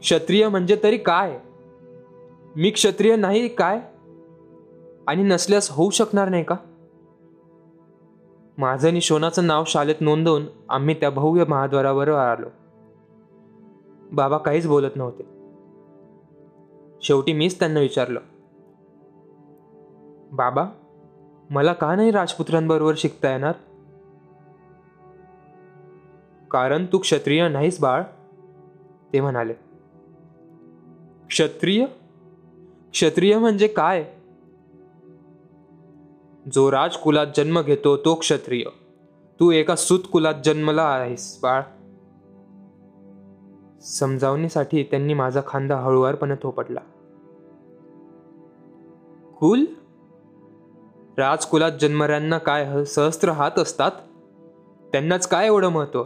क्षत्रिय 0.00 0.48
म्हणजे 0.48 0.76
तरी 0.82 0.96
काय? 0.96 1.40
मी 2.56 2.70
क्षत्रिय 2.70 3.16
नाही 3.16 3.48
काय? 3.48 3.80
आणि 5.06 5.22
नसल्यास 5.22 5.70
होऊ 5.70 5.90
शकणार 5.90 6.28
नाही 6.28 6.44
का? 6.44 6.54
माझं 8.58 8.88
आणि 8.88 9.00
शोनाचं 9.00 9.46
नाव 9.46 9.64
शाळेत 9.66 9.94
नोंदवून 10.00 10.42
आम्ही 10.68 10.94
त्या 10.94 11.10
भव्य 11.10 11.44
महाद्वारावर 11.48 12.08
आलो. 12.08 12.46
बाबा 14.12 14.38
काहीच 14.38 14.66
बोलत 14.66 14.96
नव्हते. 14.96 15.22
शेवटी 17.02 17.32
मीच 17.32 17.58
त्यांना 17.58 17.80
विचारलं 17.80 18.20
बाबा 20.32 20.68
मला 21.50 21.72
का 21.72 21.96
नाही 21.96 22.10
राजपुत्रांबरोबर 22.10 22.94
शिकता 22.96 23.30
येणार? 23.30 23.52
कारण 26.50 26.86
तू 26.92 26.98
क्षत्रिय 26.98 27.48
नाहीस 27.48 27.80
बाळ 27.80 28.02
ते 29.12 29.20
म्हणाले. 29.20 29.52
क्षत्रिय? 31.28 31.86
क्षत्रिय 32.92 33.38
म्हणजे 33.38 33.66
काय? 33.66 34.14
जो 36.54 36.70
राजकुलात 36.70 37.26
जन्म 37.36 37.62
घेतो 37.62 37.96
तो 37.96 38.14
क्षत्रिय. 38.14 38.64
तू 39.40 39.50
एका 39.50 39.76
सुत 39.76 40.00
कुलात 40.12 40.34
जन्मला 40.44 40.82
आहेस 40.82 41.38
बाळ. 41.42 41.62
समजावणीसाठी 43.80 44.82
त्यांनी 44.82 45.14
माझा 45.14 45.40
खांदा 45.46 45.76
हळुवारपणे 45.76 46.34
थोपटला. 46.42 46.80
कुल? 49.38 49.64
राजकुलात 51.18 51.72
जन्मऱ्यांना 51.80 52.38
काय 52.38 52.84
सहस्त्र 52.84 53.28
हात 53.28 53.58
असतात? 53.58 53.90
त्यांनाच 54.92 55.28
काय 55.28 55.46
एवढं 55.46 55.68
महत्त्व? 55.68 56.02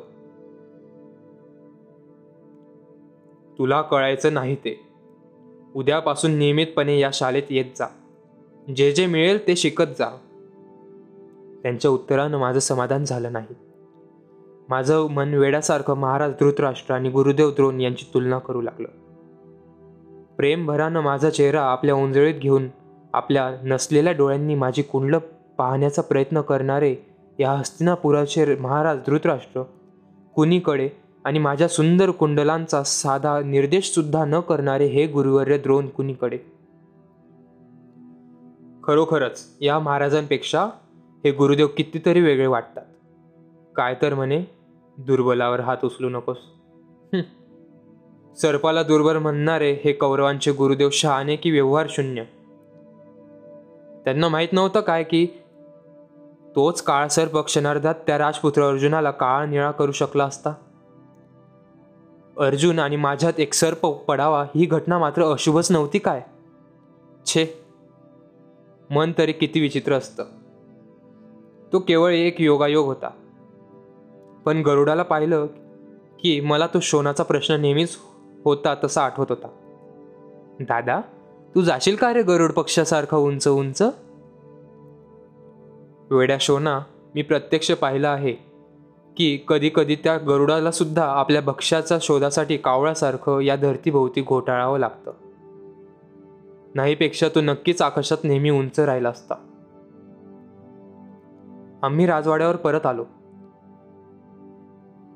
तुला 3.59 3.83
कळायचं 3.83 4.35
नाही 4.35 4.55
ते. 4.55 4.89
उद्यापासून 5.75 6.31
नियमितपणे 6.31 6.99
या 6.99 7.11
शाळेत 7.13 7.43
येत 7.51 7.65
जा. 7.77 7.87
जे 8.77 8.93
जे 8.93 9.07
मिळेल 9.07 9.47
ते 9.47 9.57
शिकत 9.57 9.85
जा. 9.99 10.09
त्यांच्या 11.63 11.91
उत्तरानं 11.91 12.39
माझं 12.39 12.59
समाधान 12.59 13.05
झालं 13.05 13.33
नाही. 13.33 13.74
माझं 14.69 15.07
मन 15.11 15.35
वेड्यासारखं 15.35 15.95
महाराज 15.95 16.33
धृतराष्ट्र 16.41 16.95
आणि 16.95 17.11
गुरुदेव 17.11 17.51
द्रोण 17.51 17.81
यांची 17.81 18.07
तुलना 18.15 18.39
करू 18.39 18.61
लागलं. 18.61 18.89
प्रेमभरानं 20.37 21.01
माझा 21.01 21.31
चेहरा 21.31 21.63
आपल्या 21.63 21.95
उंजळीत 21.95 22.35
घेऊन 22.35 22.69
आपल्या 23.13 23.57
नसलेल्या 23.63 24.13
डोळ्यांनी 24.13 24.55
माझी 24.55 24.83
कुंडलं 24.83 25.19
पाहण्याचा 25.59 26.03
प्रयत्न 26.03 26.41
करणारे 26.41 26.97
या 27.41 27.53
हस्तिनापुराचे 27.53 28.57
महाराज 28.57 28.99
धृतराष्ट्र 29.07 29.63
कुणीकडे 30.35 30.89
आणि 31.25 31.39
माझ्या 31.39 31.69
सुंदर 31.69 32.11
कुंडलांचा 32.11 32.83
साधा 32.83 33.41
निर्देशसुद्धा 33.41 34.25
न 34.25 34.41
करणारे 34.41 34.87
हे 34.87 35.07
गुरुवर्य 35.07 35.59
द्रोण 35.59 35.87
कुणीकडे? 35.87 36.39
खरोखरच 38.85 39.57
या 39.61 39.79
महाराजांपेक्षा 39.79 40.65
हे 41.25 41.31
गुरुदेव 41.31 41.67
कितीतरी 41.67 42.21
वेगळे 42.21 42.47
वाटतात. 42.47 42.83
काय 43.77 43.95
तर 44.03 44.15
म्हणे 44.15 44.45
दुर्बलावर 44.99 45.61
हात 45.61 45.77
उचलू 45.85 46.09
नकोस. 46.09 46.37
सर्पाला 48.37 48.83
दुर्बल 48.83 49.17
म्हणणारे 49.17 49.73
हे 49.85 49.93
कौरवांचे 49.93 50.53
गुरुदेव 50.53 50.91
शहाणे 50.93 51.37
की 51.37 51.51
व्यवहार 51.51 51.87
शून्य? 51.91 52.25
त्यांना 54.05 54.29
माहीत 54.29 54.49
नव्हतं 54.53 54.81
काय 54.81 55.03
की 55.03 55.29
तोच 56.57 56.83
काळसर 56.83 57.41
क्षणार्धात 57.41 57.95
त्या 58.07 58.19
राजपुत्र 58.19 58.63
अर्जुनाला 58.63 59.11
काळा 59.11 59.47
निळा 59.47 59.71
करू 59.71 59.93
शकला 59.93 60.25
असता? 60.25 60.51
अर्जुन 62.39 62.79
आणि 62.79 62.97
माझ्यात 62.97 63.33
एक 63.39 63.55
सर्प 63.55 63.87
पडावा 63.87 64.43
ही 64.43 64.67
घटना 64.67 64.99
मात्र 64.99 65.23
अशुभच 65.23 65.73
नव्हती 65.73 65.99
काय? 65.99 66.23
छे. 67.27 67.47
मन 68.91 69.13
तरी 69.19 69.33
किती 69.33 69.61
विचित्र 69.61 69.93
असतं. 69.93 70.25
तो 71.73 71.79
केवळ 71.79 72.13
एक 72.13 72.41
योगायोग 72.41 72.87
होता. 72.87 73.11
पण 74.45 74.63
गरुडाला 74.63 75.03
पाहिलं 75.03 75.47
की 76.21 76.41
मला 76.41 76.67
तो 76.67 76.81
शोनाचा 76.81 77.23
प्रश्न 77.23 77.55
नेहमीच 77.55 77.97
होता 78.45 78.75
तसा 78.85 79.05
आठवत 79.05 79.27
होता. 79.29 79.49
दादा 80.61 81.01
तू 81.55 81.61
जाशील 81.61 81.97
का 81.97 82.13
रे 82.13 82.23
गरुड 82.23 82.53
पक्षासारखा 82.53 83.17
उंच 83.17 83.49
उंच? 83.49 83.83
वेड्या 86.11 86.37
शोना 86.41 86.81
मी 87.15 87.23
प्रत्यक्ष 87.23 87.73
पाहिलं 87.73 88.09
आहे 88.09 88.33
की 89.17 89.45
कधी 89.49 89.71
कधी 89.75 89.95
त्या 89.95 90.19
गरुडाला 90.19 90.71
सुद्धा 90.71 91.05
आपल्या 91.05 91.43
भक्ष्याच्या 91.43 91.99
शोधासाठी 92.01 92.57
कावळासारखं 92.57 93.41
या 93.41 93.57
धर्तीभोवती 93.57 94.23
घोटाळावं 94.23 94.79
लागतं. 94.79 95.13
नाहीपेक्षा 96.75 97.29
तो 97.35 97.41
नक्कीच 97.41 97.83
आकाशात 97.83 98.19
नेहमी 98.25 98.51
उंच 98.51 98.81
राहिला 98.81 99.09
असता. 99.09 99.35
आम्ही 101.83 102.07
राजवाड्यावर 102.07 102.57
परत 102.57 102.87
आलो. 102.87 103.05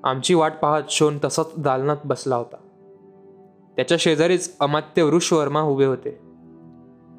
आमची 0.05 0.35
वाट 0.35 0.53
पाहत 0.63 0.83
शोन 0.89 1.19
तसाच 1.25 1.47
दालनात 1.59 1.97
बसला 2.05 2.37
होता. 2.37 2.57
त्याच्या 3.77 3.99
शेजारीच 4.01 4.57
अमात्य 4.61 5.03
वृषवर्मा 5.03 5.61
उभे 5.61 5.85
होते. 5.85 6.21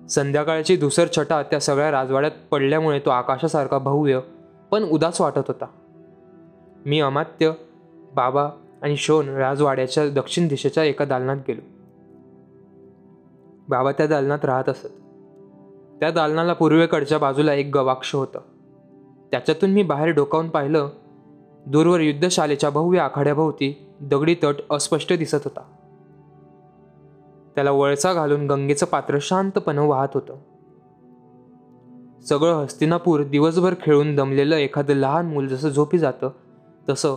संध्याकाळची 0.10 0.76
धुसर 0.76 1.08
छटा 1.18 1.44
त्या 1.44 1.60
सगळ्या 1.60 1.92
राजवाड्यात 1.92 2.32
पडल्यामुळे 2.52 3.00
तो 3.00 3.10
आकाशासारखा 3.10 3.78
भव्य 3.78 4.20
पण 4.72 4.84
उदास 4.84 5.22
वाटत 5.22 5.42
होता. 5.48 5.65
मी 6.86 7.00
अमात्य 7.00 7.52
बाबा 8.13 8.50
आणि 8.82 8.98
शोन 8.98 9.30
राजवाड्याच्या 9.30 10.10
दक्षिण 10.10 10.48
दिशेच्या 10.48 10.84
एका 10.84 11.06
दालनात 11.06 11.38
गेलो. 11.48 11.62
बाबा 13.70 13.92
त्या 13.92 14.08
दालनात 14.08 14.46
राहत 14.46 14.70
असत. 14.70 14.88
त्या 16.00 16.12
दालनाला 16.12 16.54
पूर्वेकडच्या 16.54 17.18
बाजूला 17.18 17.54
एक 17.54 17.76
गवाक्ष 17.76 18.15
होतं. 18.15 18.39
त्याच्यातून 19.32 19.70
मी 19.70 19.84
बाहेर 19.84 20.10
डोकावून 20.10 20.50
पाहिलं 20.50 20.89
दूरवर 21.65 22.00
युद्धशालेच्या 22.00 22.69
भव्य 22.69 23.00
आखाड्याभोवती 23.00 23.88
दगडी 24.02 24.36
तट 24.36 24.56
अस्पष्ट 24.72 25.13
दिसत 25.13 25.38
होता. 25.43 25.62
त्याला 27.56 27.72
वळसा 27.72 28.13
घालून 28.13 28.48
गंगेचं 28.48 28.86
पात्र 28.86 29.17
शांतपणे 29.22 29.88
वाहत 29.88 30.08
होतं. 30.13 30.36
सगळं 32.22 32.63
हस्तिनापूर 32.63 33.24
दिवसभर 33.24 33.74
खेळून 33.82 34.15
दमलेलं 34.15 34.56
एखादं 34.56 34.93
लहान 34.93 35.26
मूल 35.26 35.48
जसं 35.48 35.69
झोपी 35.69 35.98
जातं 35.98 36.30
तसं 36.89 37.15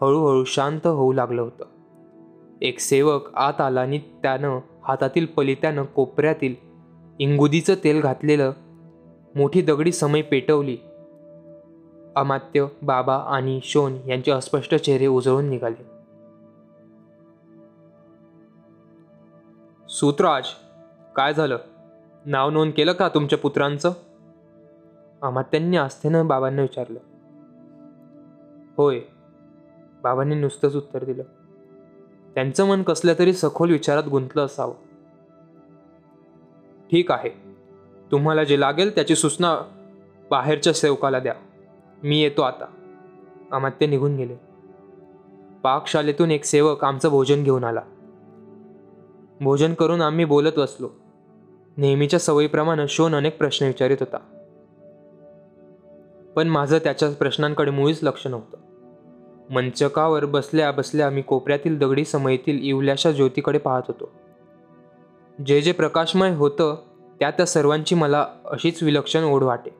हळूहळू 0.00 0.44
शांत 0.44 0.86
होऊ 0.86 1.12
लागलं 1.12 1.42
होतं. 1.42 1.64
एक 2.62 2.78
सेवक 2.78 3.34
आत 3.34 3.60
आला 3.60 3.80
आणि 3.80 3.98
त्यानं 3.98 4.58
हातातील 4.82 5.26
पलित्यानं 5.26 5.84
कोपऱ्यातील 5.84 6.54
इंगुदीचं 7.18 7.74
तेल 7.84 8.00
घातलेलं 8.00 8.52
मोठी 9.34 9.62
दगडी 9.62 9.92
समई 9.92 10.22
पेटवली 10.22 10.76
अमात्य 12.16 12.66
बाबा 12.82 13.16
आणि 13.16 13.60
शोन 13.62 13.98
यांचे 14.06 14.30
अस्पष्ट 14.30 14.74
चेहरे 14.74 15.06
उजळून 15.06 15.44
निघाले. 15.44 16.00
सूत्राज 19.88 20.46
काय 21.16 21.34
झालं? 21.34 21.58
नाव 22.24 22.50
नोंद 22.50 22.72
केलं 22.76 22.92
का 22.92 23.08
तुमच्या 23.08 23.38
पुत्रांचं? 23.38 23.92
अमात्यांनी 25.22 25.76
आस्थेनं 25.76 26.26
बाबांना 26.26 26.62
विचारलं. 26.62 26.98
होय. 28.76 29.00
बाबांनी 30.02 30.34
नुसतंच 30.34 30.76
उत्तर 30.76 31.04
दिलं. 31.04 31.22
त्यांचं 32.34 32.68
मन 32.68 32.82
कसल्या 32.82 33.14
तरी 33.18 33.32
सखोल 33.32 33.70
विचारात 33.70 34.04
गुंतलं 34.10 34.44
असावं. 34.44 34.74
ठीक 36.90 37.12
आहे. 37.12 37.30
तुम्हाला 38.10 38.44
जे 38.44 38.60
लागेल 38.60 38.94
त्याची 38.94 39.14
सूचना 39.14 39.56
बाहेरच्या 40.30 40.72
सेवकाला 40.72 41.18
द्या. 41.18 41.34
मी 42.02 42.22
येतो 42.22 42.42
आता. 42.42 42.64
अमात्य 43.52 43.86
निघून 43.86 44.16
गेले. 44.16 44.36
पाकशालेतून 45.62 46.30
एक 46.30 46.44
सेवक 46.44 46.84
आमचं 46.84 47.08
भोजन 47.08 47.42
घेऊन 47.42 47.64
आला. 47.64 47.80
भोजन 49.40 49.74
करून 49.74 50.00
आम्ही 50.00 50.24
बोलत 50.24 50.52
बसलो. 50.56 50.90
नेहमीच्या 51.76 52.20
सवयीप्रमाणे 52.20 52.88
शोन 52.88 53.14
अनेक 53.14 53.38
प्रश्न 53.38 53.66
विचारित 53.66 53.96
होता. 54.00 54.18
पण 56.36 56.48
माझं 56.48 56.78
त्याच्या 56.78 57.10
प्रश्नांकडे 57.10 57.70
मुळीच 57.70 57.98
लक्ष 58.02 58.26
नव्हतं. 58.26 58.56
मंचकावर 59.50 60.24
बसल्या 60.24 60.70
बसल्या 60.70 61.10
मी 61.10 61.22
कोपऱ्यातील 61.22 61.78
दगडी 61.78 62.04
समयीतील 62.04 62.58
इवल्याशा 62.62 63.10
ज्योतीकडे 63.10 63.58
पाहत 63.58 63.82
होतो. 63.88 64.10
जे 65.46 65.62
जे 65.62 65.72
प्रकाशमय 65.72 66.34
होतं 66.34 66.76
त्या 67.18 67.30
त्या 67.30 67.46
सर्वांची 67.46 67.94
मला 67.94 68.26
अशीच 68.44 68.82
विलक्षण 68.82 69.24
ओढ 69.24 69.42
वाटे. 69.42 69.79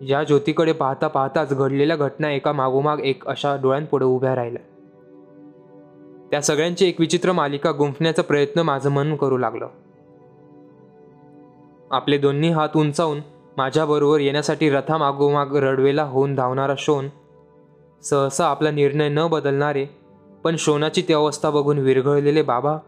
या 0.00 0.22
ज्योतीकडे 0.24 0.72
पाहता 0.72 1.08
पाहताच 1.08 1.52
घडलेल्या 1.52 1.96
घटना 1.96 2.30
एका 2.30 2.52
मागोमाग 2.52 3.00
एक 3.00 3.26
अशा 3.26 3.56
डोळ्यांपुढे 3.56 4.04
उभ्या 4.04 4.36
राहिल्या. 4.36 4.62
त्या 6.30 6.42
सगळ्यांची 6.42 6.88
एक 6.88 7.00
विचित्र 7.00 7.32
मालिका 7.32 7.72
गुंफण्याचा 7.72 8.22
प्रयत्न 8.22 8.60
माझं 8.60 8.90
मन 8.90 9.16
करू 9.16 9.38
लागलं. 9.38 9.68
आपले 11.90 12.18
दोन्ही 12.18 12.50
हात 12.50 12.68
उंचावून 12.76 13.20
माझ्याबरोबर 13.56 14.20
येण्यासाठी 14.20 14.70
रथामागोमाग 14.70 15.56
रडवेला 15.56 16.02
होऊन 16.02 16.34
धावणारा 16.34 16.74
शोन 16.78 17.08
सहसा 18.02 18.46
आपला 18.46 18.70
निर्णय 18.70 19.08
न 19.08 19.26
बदलणारे 19.26 19.86
पण 20.44 20.56
शोनाची 20.58 21.02
ती 21.02 21.12
अवस्था 21.12 21.50
बघून 21.50 21.78
विरघळलेले 21.78 22.42
बाबा 22.42 22.78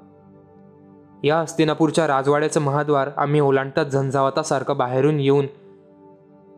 या 1.24 1.38
हस्तिनापूरच्या 1.38 2.06
राजवाड्याचं 2.06 2.60
महाद्वार 2.60 3.10
आम्ही 3.16 3.40
ओलांडताच 3.40 3.92
झंझावतासारखं 3.92 4.76
बाहेरून 4.76 5.20
येऊन 5.20 5.46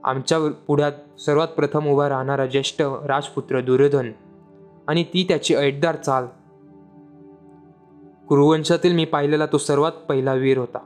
आमच्या 0.05 0.39
पुढ्यात 0.67 1.21
सर्वात 1.21 1.49
प्रथम 1.49 1.87
उभा 1.87 2.09
राहणारा 2.09 2.47
ज्येष्ठ 2.47 2.83
राजपुत्र 2.83 3.61
दुर्योधन 3.61 4.13
आणि 4.89 5.05
ती 5.05 5.25
त्याची 5.29 5.55
ऐटदार 5.55 5.97
चाल. 5.97 6.27
कुरुवंशातील 8.29 8.95
मी 8.95 9.05
पाहिलेला 9.05 9.47
तो 9.47 9.59
सर्वात 9.59 9.93
पहिला 9.93 10.35
वीर 10.35 10.59
होता. 10.59 10.79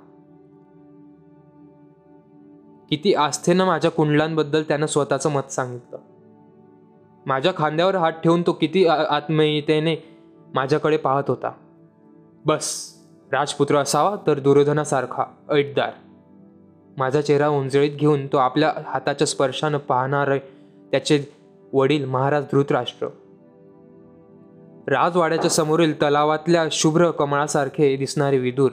किती 2.90 3.14
आस्थेनं 3.14 3.66
माझ्या 3.66 3.90
कुंडलांबद्दल 3.90 4.62
त्यानं 4.62 4.86
स्वतःचं 4.86 5.30
मत 5.30 5.50
सांगितलं. 5.50 5.98
माझ्या 7.26 7.52
खांद्यावर 7.56 7.96
हात 7.96 8.12
ठेवून 8.12 8.42
तो 8.42 8.52
किती 8.52 8.86
आत्मीयतेने 8.86 9.96
माझ्याकडे 10.54 10.96
पाहत 10.96 11.24
होता. 11.28 11.52
बस 12.44 12.94
राजपुत्र 13.32 13.76
असावा 13.76 14.16
तर 14.26 14.38
दुर्योधनासारखा 14.38 15.24
ऐटदार 15.50 15.90
माझा 16.96 17.20
चेहरा 17.20 17.48
उंजळीत 17.48 17.90
घेऊन 17.90 18.26
तो 18.26 18.36
आपल्या 18.36 18.72
हाताच्या 18.86 19.26
स्पर्शानं 19.26 19.78
पाहणारे 19.78 20.38
त्याचे 20.90 21.24
वडील 21.72 22.04
महाराज 22.04 22.44
धृतराष्ट्र. 22.52 23.08
राजवाड्याच्या 24.88 25.50
समोरील 25.50 25.96
तलावातल्या 25.96 26.64
शुभ्र 26.72 27.10
कमळासारखे 27.10 27.96
दिसणारे 27.96 28.38
विदूर. 28.38 28.70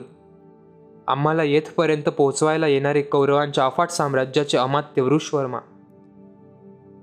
आम्हाला 1.08 1.42
येथपर्यंत 1.42 2.02
पोहोचवायला 2.02 2.66
येणारे 2.66 3.02
कौरवांच्या 3.02 3.66
अफाट 3.66 3.88
साम्राज्याचे 3.88 4.58
अमात्य 4.58 5.02
वृषवर्मा. 5.02 5.58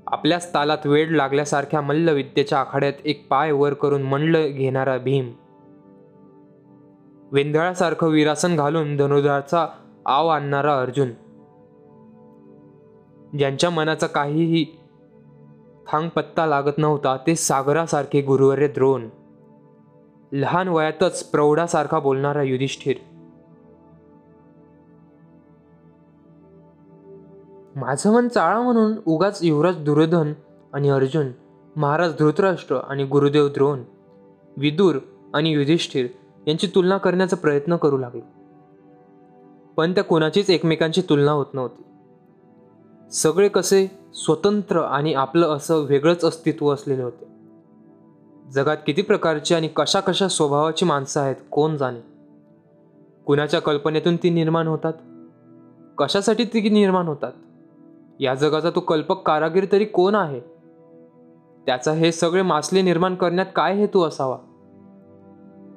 आपल्याच 0.08 0.54
तालात 0.54 0.78
वेळ 0.86 1.10
लागल्यासारख्या 1.10 1.82
मल्लविद्येच्या 1.82 2.60
आखाड्यात 2.60 2.94
एक 3.06 3.28
पाय 3.30 3.52
वर 3.52 3.74
करून 3.74 4.02
मंडल 4.02 4.48
घेणारा 4.48 4.98
भीम. 4.98 5.32
वेंधळासारखं 7.32 8.08
विरासन 8.08 8.56
घालून 8.56 8.98
धनुधारचा 8.98 9.68
आव 10.06 10.28
आणणारा 10.28 10.82
अर्जुन. 10.82 11.12
ज्यांच्या 13.38 13.70
मनाचा 13.70 14.08
काहीही 14.08 14.66
थांग 15.92 16.10
पत्ता 16.10 16.46
लागत 16.46 16.78
नव्हता 16.78 17.18
ते 17.28 17.36
सागरासारखे 17.36 18.22
गुरुवर्य 18.22 18.68
द्रोण. 18.68 19.10
लहान 20.32 20.68
वयातच 20.68 21.24
प्रौढासारखा 21.24 22.00
बोलणारा 22.00 22.42
युधिष्ठिर. 22.42 22.96
माझं 27.76 28.14
मन 28.14 28.28
चाळा 28.28 28.62
म्हणून 28.62 28.94
उगाच 29.06 29.40
युवराज 29.44 29.78
दुर्योधन 29.78 30.34
आणि 30.74 30.90
अर्जुन 30.90 31.28
महाराज 31.76 32.14
धृतराष्ट्र 32.20 32.76
आणि 32.76 33.06
गुरुदेव 33.06 33.48
द्रोण 33.48 33.80
विदूर 34.58 34.96
आणि 35.34 35.50
युधिष्ठिर 35.50 36.08
यांची 36.48 36.68
तुलना 36.76 36.98
करण्याचा 36.98 37.36
प्रयत्न 37.36 37.76
करू 37.76 37.98
लागलो. 37.98 38.41
पण 39.82 39.94
त्या 39.94 40.04
कोणाचीच 40.04 40.50
एकमेकांची 40.50 41.02
तुलना 41.02 41.32
होत 41.32 41.46
नव्हती. 41.54 41.84
सगळे 43.12 43.48
कसे 43.48 43.88
स्वतंत्र 44.14 44.80
आणि 44.80 45.14
आपलं 45.14 45.48
असं 45.48 45.76
वेगळंच 45.76 46.26
अस्तित्व 46.26 46.74
असलेले 46.74 47.04
होते. 47.04 47.28
जगात 48.52 48.78
किती 48.86 49.02
प्रकारची 49.02 49.56
आणि 49.56 49.68
कशा 49.68 50.00
कशा 50.00 50.28
स्वभावाची 50.28 50.86
माणसं 50.86 51.22
आहेत 51.22 51.36
कोण 51.52 51.78
जाणे? 51.78 52.00
कुणाच्या 53.26 53.62
कल्पनेतून 53.62 54.16
ती 54.16 54.30
निर्माण 54.30 54.68
होतात? 54.68 54.94
कशासाठी 55.98 56.44
ती 56.44 56.70
निर्माण 56.70 57.08
होतात? 57.08 57.32
या 58.20 58.36
जगाचा 58.36 58.70
तो 58.70 58.80
कल्पक 58.80 59.28
कारागीर 59.28 59.66
तरी 59.72 59.86
कोण 59.86 60.16
आहे? 60.16 60.40
त्याचा 61.66 61.92
हे 61.92 62.12
सगळे 62.12 62.42
मासले 62.42 62.82
निर्माण 62.82 63.16
करण्यात 63.16 63.48
काय 63.56 63.76
हेतू 63.76 64.04
असावा? 64.04 64.38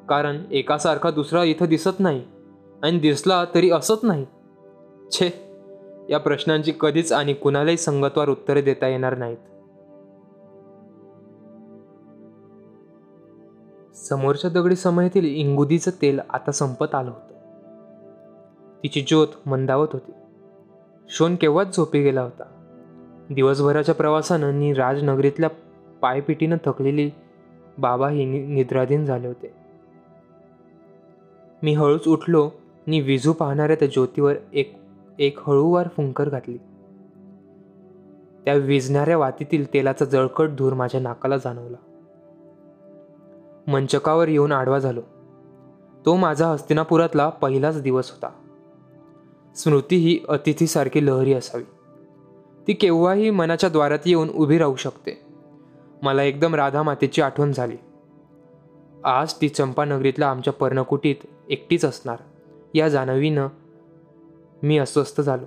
कारण 0.08 0.42
एकासारखा 0.50 1.10
दुसरा 1.10 1.44
इथं 1.44 1.66
दिसत 1.66 1.96
नाही. 1.98 2.33
आणि 2.84 2.98
दिसला 2.98 3.44
तरी 3.54 3.70
असत 3.70 4.02
नाही. 4.02 4.26
छे 5.12 5.56
या 6.10 6.18
प्रश्नांची 6.18 6.72
कधीच 6.80 7.12
आणि 7.12 7.34
कुणालाही 7.34 7.76
संगतवार 7.76 8.28
उत्तरे 8.28 8.62
देता 8.62 8.86
येणार 8.86 9.18
नाहीत. 9.18 9.36
समोरच्या 13.96 14.50
दगडी 14.50 14.76
समयातील 14.76 15.24
इंगुदीचं 15.24 15.90
तेल 16.02 16.20
आता 16.30 16.52
संपत 16.52 16.94
आलं 16.94 17.10
होतं. 17.10 17.34
तिची 18.82 19.00
ज्योत 19.00 19.28
मंदावत 19.46 19.88
होती. 19.92 20.12
शोन 21.08 21.36
केव्हाच 21.36 21.76
झोपी 21.76 22.02
गेला 22.02 22.22
होता? 22.22 22.44
दिवसभराच्या 23.30 23.94
प्रवासानं 23.94 24.60
नी 24.60 24.72
राजनगरीतल्या 24.72 25.50
पायपिटीनं 26.02 26.56
थकलेली 26.64 27.06
बाबा 27.06 27.96
बाबाही 27.96 28.24
निद्राधीन 28.46 29.04
झाले 29.04 29.26
होते. 29.26 29.54
मी 31.62 31.74
हळूच 31.74 32.08
उठलो 32.08 32.50
नी 32.86 33.00
विजू 33.00 33.32
पाहणाऱ्या 33.32 33.76
त्या 33.76 33.88
ज्योतीवर 33.88 34.34
एक 34.52 34.78
एक 35.18 35.48
हळूवार 35.48 35.88
फुंकर 35.88 36.28
घातली. 36.28 36.58
त्या 38.44 38.54
विजणाऱ्या 38.54 39.18
वातीतील 39.18 39.74
तेलाचा 39.74 40.04
जळकट 40.04 40.48
धूर 40.48 40.72
माझ्या 40.72 41.00
नाकाला 41.00 41.36
जाणवला. 41.36 41.76
मंचकावर 43.66 44.28
येऊन 44.28 44.52
आडवा 44.52 44.78
झालो. 44.78 45.00
तो 46.06 46.16
माझा 46.16 46.48
हस्तिनापुरातला 46.48 47.28
पहिलाच 47.28 47.82
दिवस 47.82 48.10
होता. 48.10 48.30
स्मृती 49.56 49.96
ही 49.96 50.20
अतिथीसारखी 50.28 51.06
लहरी 51.06 51.34
असावी. 51.34 51.64
ती 52.66 52.72
केव्हाही 52.72 53.30
मनाच्या 53.30 53.70
द्वारात 53.70 53.98
येऊन 54.06 54.28
उभी 54.28 54.58
राहू 54.58 54.76
शकते. 54.76 55.22
मला 56.02 56.22
एकदम 56.22 56.54
राधा 56.54 56.82
मातेची 56.82 57.22
आठवण 57.22 57.52
झाली. 57.52 57.76
आज 59.04 59.34
ती 59.40 59.48
चंपानगरीतला 59.48 60.26
आमच्या 60.26 60.52
पर्णकुटीत 60.52 61.16
एकटीच 61.48 61.84
असणार. 61.84 62.16
या 62.74 62.88
जाणवीनं 62.88 63.48
मी 64.62 64.78
अस्वस्थ 64.78 65.20
झालो. 65.20 65.46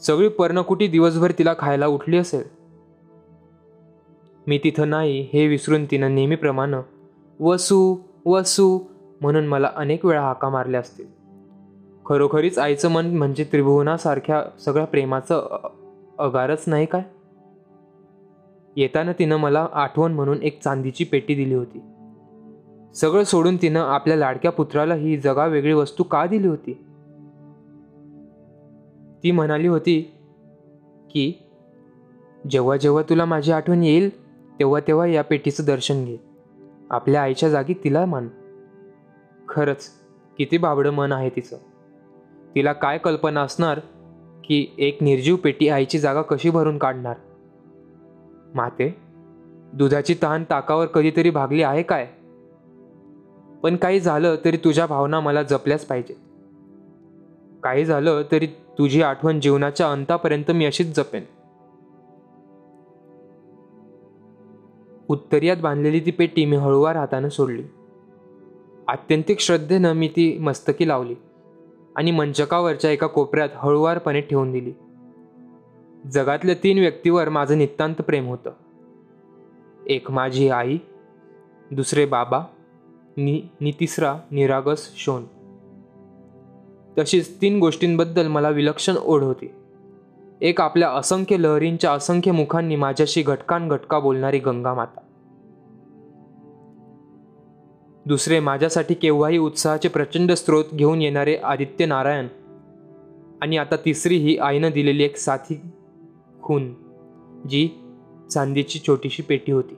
सगळी 0.00 0.28
पर्णकुटी 0.28 0.86
दिवसभर 0.86 1.32
तिला 1.38 1.54
खायला 1.58 1.86
उठली 1.86 2.18
असेल. 2.18 2.44
मी 4.46 4.58
तिथं 4.64 4.90
नाही 4.90 5.30
हे 5.32 5.46
विसरून 5.46 5.84
तिनं 5.84 6.14
नेहमीप्रमाणे 6.14 6.76
वसू 7.40 7.96
वसू 8.26 8.78
म्हणून 9.20 9.46
मला 9.46 9.70
अनेक 9.76 10.06
वेळा 10.06 10.22
हाका 10.22 10.48
मारल्या 10.48 10.80
असतील 10.80 11.06
खरोखरीच 12.06 12.58
आईचं 12.58 12.90
मन 12.90 13.06
म्हणजे 13.06 13.44
त्रिभुवनासारख्या 13.44 14.44
सगळ्या 14.60 14.86
प्रेमाचं 14.86 15.68
अगारच 16.18 16.64
नाही 16.66 16.86
काय? 16.86 17.02
येताना 18.76 19.12
तिनं 19.12 19.36
मला 19.36 19.68
आठवण 19.72 20.12
म्हणून 20.12 20.42
एक 20.42 20.62
चांदीची 20.62 21.04
पेटी 21.04 21.34
दिली 21.34 21.54
होती. 21.54 21.82
सगळं 22.94 23.24
सोडून 23.24 23.56
तिनं 23.56 23.80
आपल्या 23.80 24.16
लाडक्या 24.16 24.52
पुत्राला 24.52 24.94
ही 24.94 25.16
जगावेगळी 25.16 25.72
वस्तू 25.72 26.04
का 26.04 26.26
दिली 26.26 26.48
होती? 26.48 26.72
ती 29.22 29.30
म्हणाली 29.30 29.66
होती 29.66 30.00
की 31.10 31.32
जेव्हा 32.50 32.76
जेव्हा 32.76 33.02
तुला 33.02 33.24
माझी 33.24 33.52
आठवण 33.52 33.82
येईल 33.82 34.24
तेव्हा 34.58 34.80
तेव्हा 34.80 35.06
या 35.06 35.24
पेटीचं 35.24 35.64
दर्शन 35.66 36.04
घे. 36.04 36.16
आपल्या 36.90 37.22
आईच्या 37.22 37.48
जागी 37.48 37.74
तिला 37.84 38.04
मान. 38.04 38.28
खरंच 39.48 39.90
किती 40.38 40.58
बाबडं 40.58 40.90
मन 40.90 41.12
आहे 41.12 41.30
तिचं. 41.30 41.56
तिला 42.54 42.72
काय 42.72 42.98
कल्पना 42.98 43.40
असणार 43.40 43.80
की 44.44 44.74
एक 44.78 45.02
निर्जीव 45.02 45.36
पेटी 45.36 45.68
आईची 45.68 45.98
जागा 45.98 46.22
कशी 46.22 46.50
भरून 46.50 46.78
काढणार? 46.78 47.16
माते 48.54 48.96
दुधाची 49.72 50.14
तहान 50.22 50.44
ताकावर 50.50 50.86
कधीतरी 50.86 51.30
भागली 51.30 51.62
आहे 51.62 51.82
काय? 51.82 52.08
पण 53.62 53.76
काही 53.76 54.00
झालं 54.00 54.36
तरी 54.44 54.56
तुझ्या 54.56 54.86
भावना 54.86 55.20
मला 55.20 55.42
जपल्याच 55.42 55.86
पाहिजेत. 55.86 56.16
काही 57.62 57.84
झालं 57.84 58.22
तरी 58.32 58.46
तुझी 58.46 59.02
आठवण 59.02 59.40
जीवनाच्या 59.40 59.92
अंतापर्यंत 59.92 60.50
मी 60.50 60.64
अशीच 60.64 60.96
जपेन. 60.96 61.22
उत्तरियात 65.08 65.56
बांधलेली 65.56 66.00
ती 66.00 66.10
पेटी 66.10 66.44
मी 66.44 66.56
हळूवार 66.56 66.96
हातानं 66.96 67.28
सोडली. 67.28 67.62
आत्यंतिक 68.88 69.40
श्रद्धेनं 69.40 69.92
मी 69.92 70.08
ती 70.08 70.38
मस्तकी 70.38 70.88
लावली 70.88 71.14
आणि 71.96 72.10
मंचकावरच्या 72.10 72.90
एका 72.90 73.06
कोपऱ्यात 73.06 73.48
हळूवारपणे 73.54 74.20
ठेवून 74.20 74.52
दिली. 74.52 74.72
जगातल्या 76.12 76.54
तीन 76.62 76.78
व्यक्तीवर 76.78 77.28
माझं 77.28 77.58
नितांत 77.58 77.94
प्रेम 77.94 78.26
होतं. 78.26 78.50
एक 79.86 80.10
माझी 80.10 80.48
आई 80.48 80.78
दुसरे 81.70 82.06
बाबा 82.06 82.40
नि 83.60 83.72
तिसरा 83.80 84.18
निरागस 84.30 84.92
शोन. 84.96 85.24
तशीच 86.98 87.40
तीन 87.40 87.60
गोष्टींबद्दल 87.60 88.26
मला 88.26 88.48
विलक्षण 88.48 88.96
ओढ 88.96 89.22
होती. 89.22 89.50
एक 90.40 90.60
आपल्या 90.60 90.90
असंख्य 90.90 91.36
लहरींच्या 91.38 91.92
असंख्य 91.92 92.32
मुखांनी 92.32 92.76
माझ्याशी 92.76 93.22
घटकान 93.22 93.68
घटका 93.68 93.98
बोलणारी 93.98 94.38
गंगा 94.38 94.74
माता. 94.74 95.00
दुसरे 98.06 98.40
माझ्यासाठी 98.40 98.94
केव्हाही 98.94 99.38
उत्साहाचे 99.38 99.88
प्रचंड 99.88 100.32
स्रोत 100.32 100.64
घेऊन 100.74 101.02
येणारे 101.02 101.36
आदित्य 101.36 101.86
नारायण 101.86 102.26
आणि 103.42 103.56
आता 103.56 103.76
तिसरी 103.76 104.16
ही 104.16 104.38
आईनं 104.38 104.70
दिलेली 104.70 105.02
एक 105.02 105.16
साथी 105.16 105.60
खून 106.42 106.74
जी 107.48 107.68
चांदीची 108.30 108.78
छोटीशी 108.86 109.22
पेटी 109.22 109.52
होती. 109.52 109.74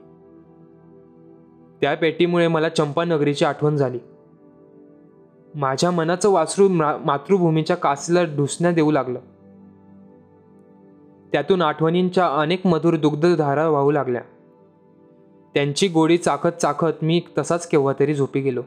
त्या 1.83 1.95
पेटीमुळे 1.95 2.47
मला 2.47 2.69
चंपानगरीची 2.69 3.45
आठवण 3.45 3.75
झाली. 3.75 3.99
माझ्या 5.55 5.91
मनाचं 5.91 6.29
वासरू 6.29 6.67
मातृभूमीच्या 7.05 7.75
कासीला 7.75 8.23
ढुसण्या 8.23 8.71
देऊ 8.71 8.91
लागलं. 8.91 9.19
त्यातून 11.31 11.61
आठवणींच्या 11.61 12.27
अनेक 12.27 12.67
मधुर 12.67 12.95
दुग्धधारा 12.95 13.69
वाहू 13.69 13.91
लागल्या. 13.91 14.21
त्यांची 15.53 15.87
गोडी 15.87 16.17
चाखत 16.17 16.47
चाखत 16.47 17.03
मी 17.03 17.21
तसाच 17.37 17.67
केव्हा 17.67 17.93
तरी 17.99 18.13
झोपी 18.13 18.41
गेलो. 18.41 18.61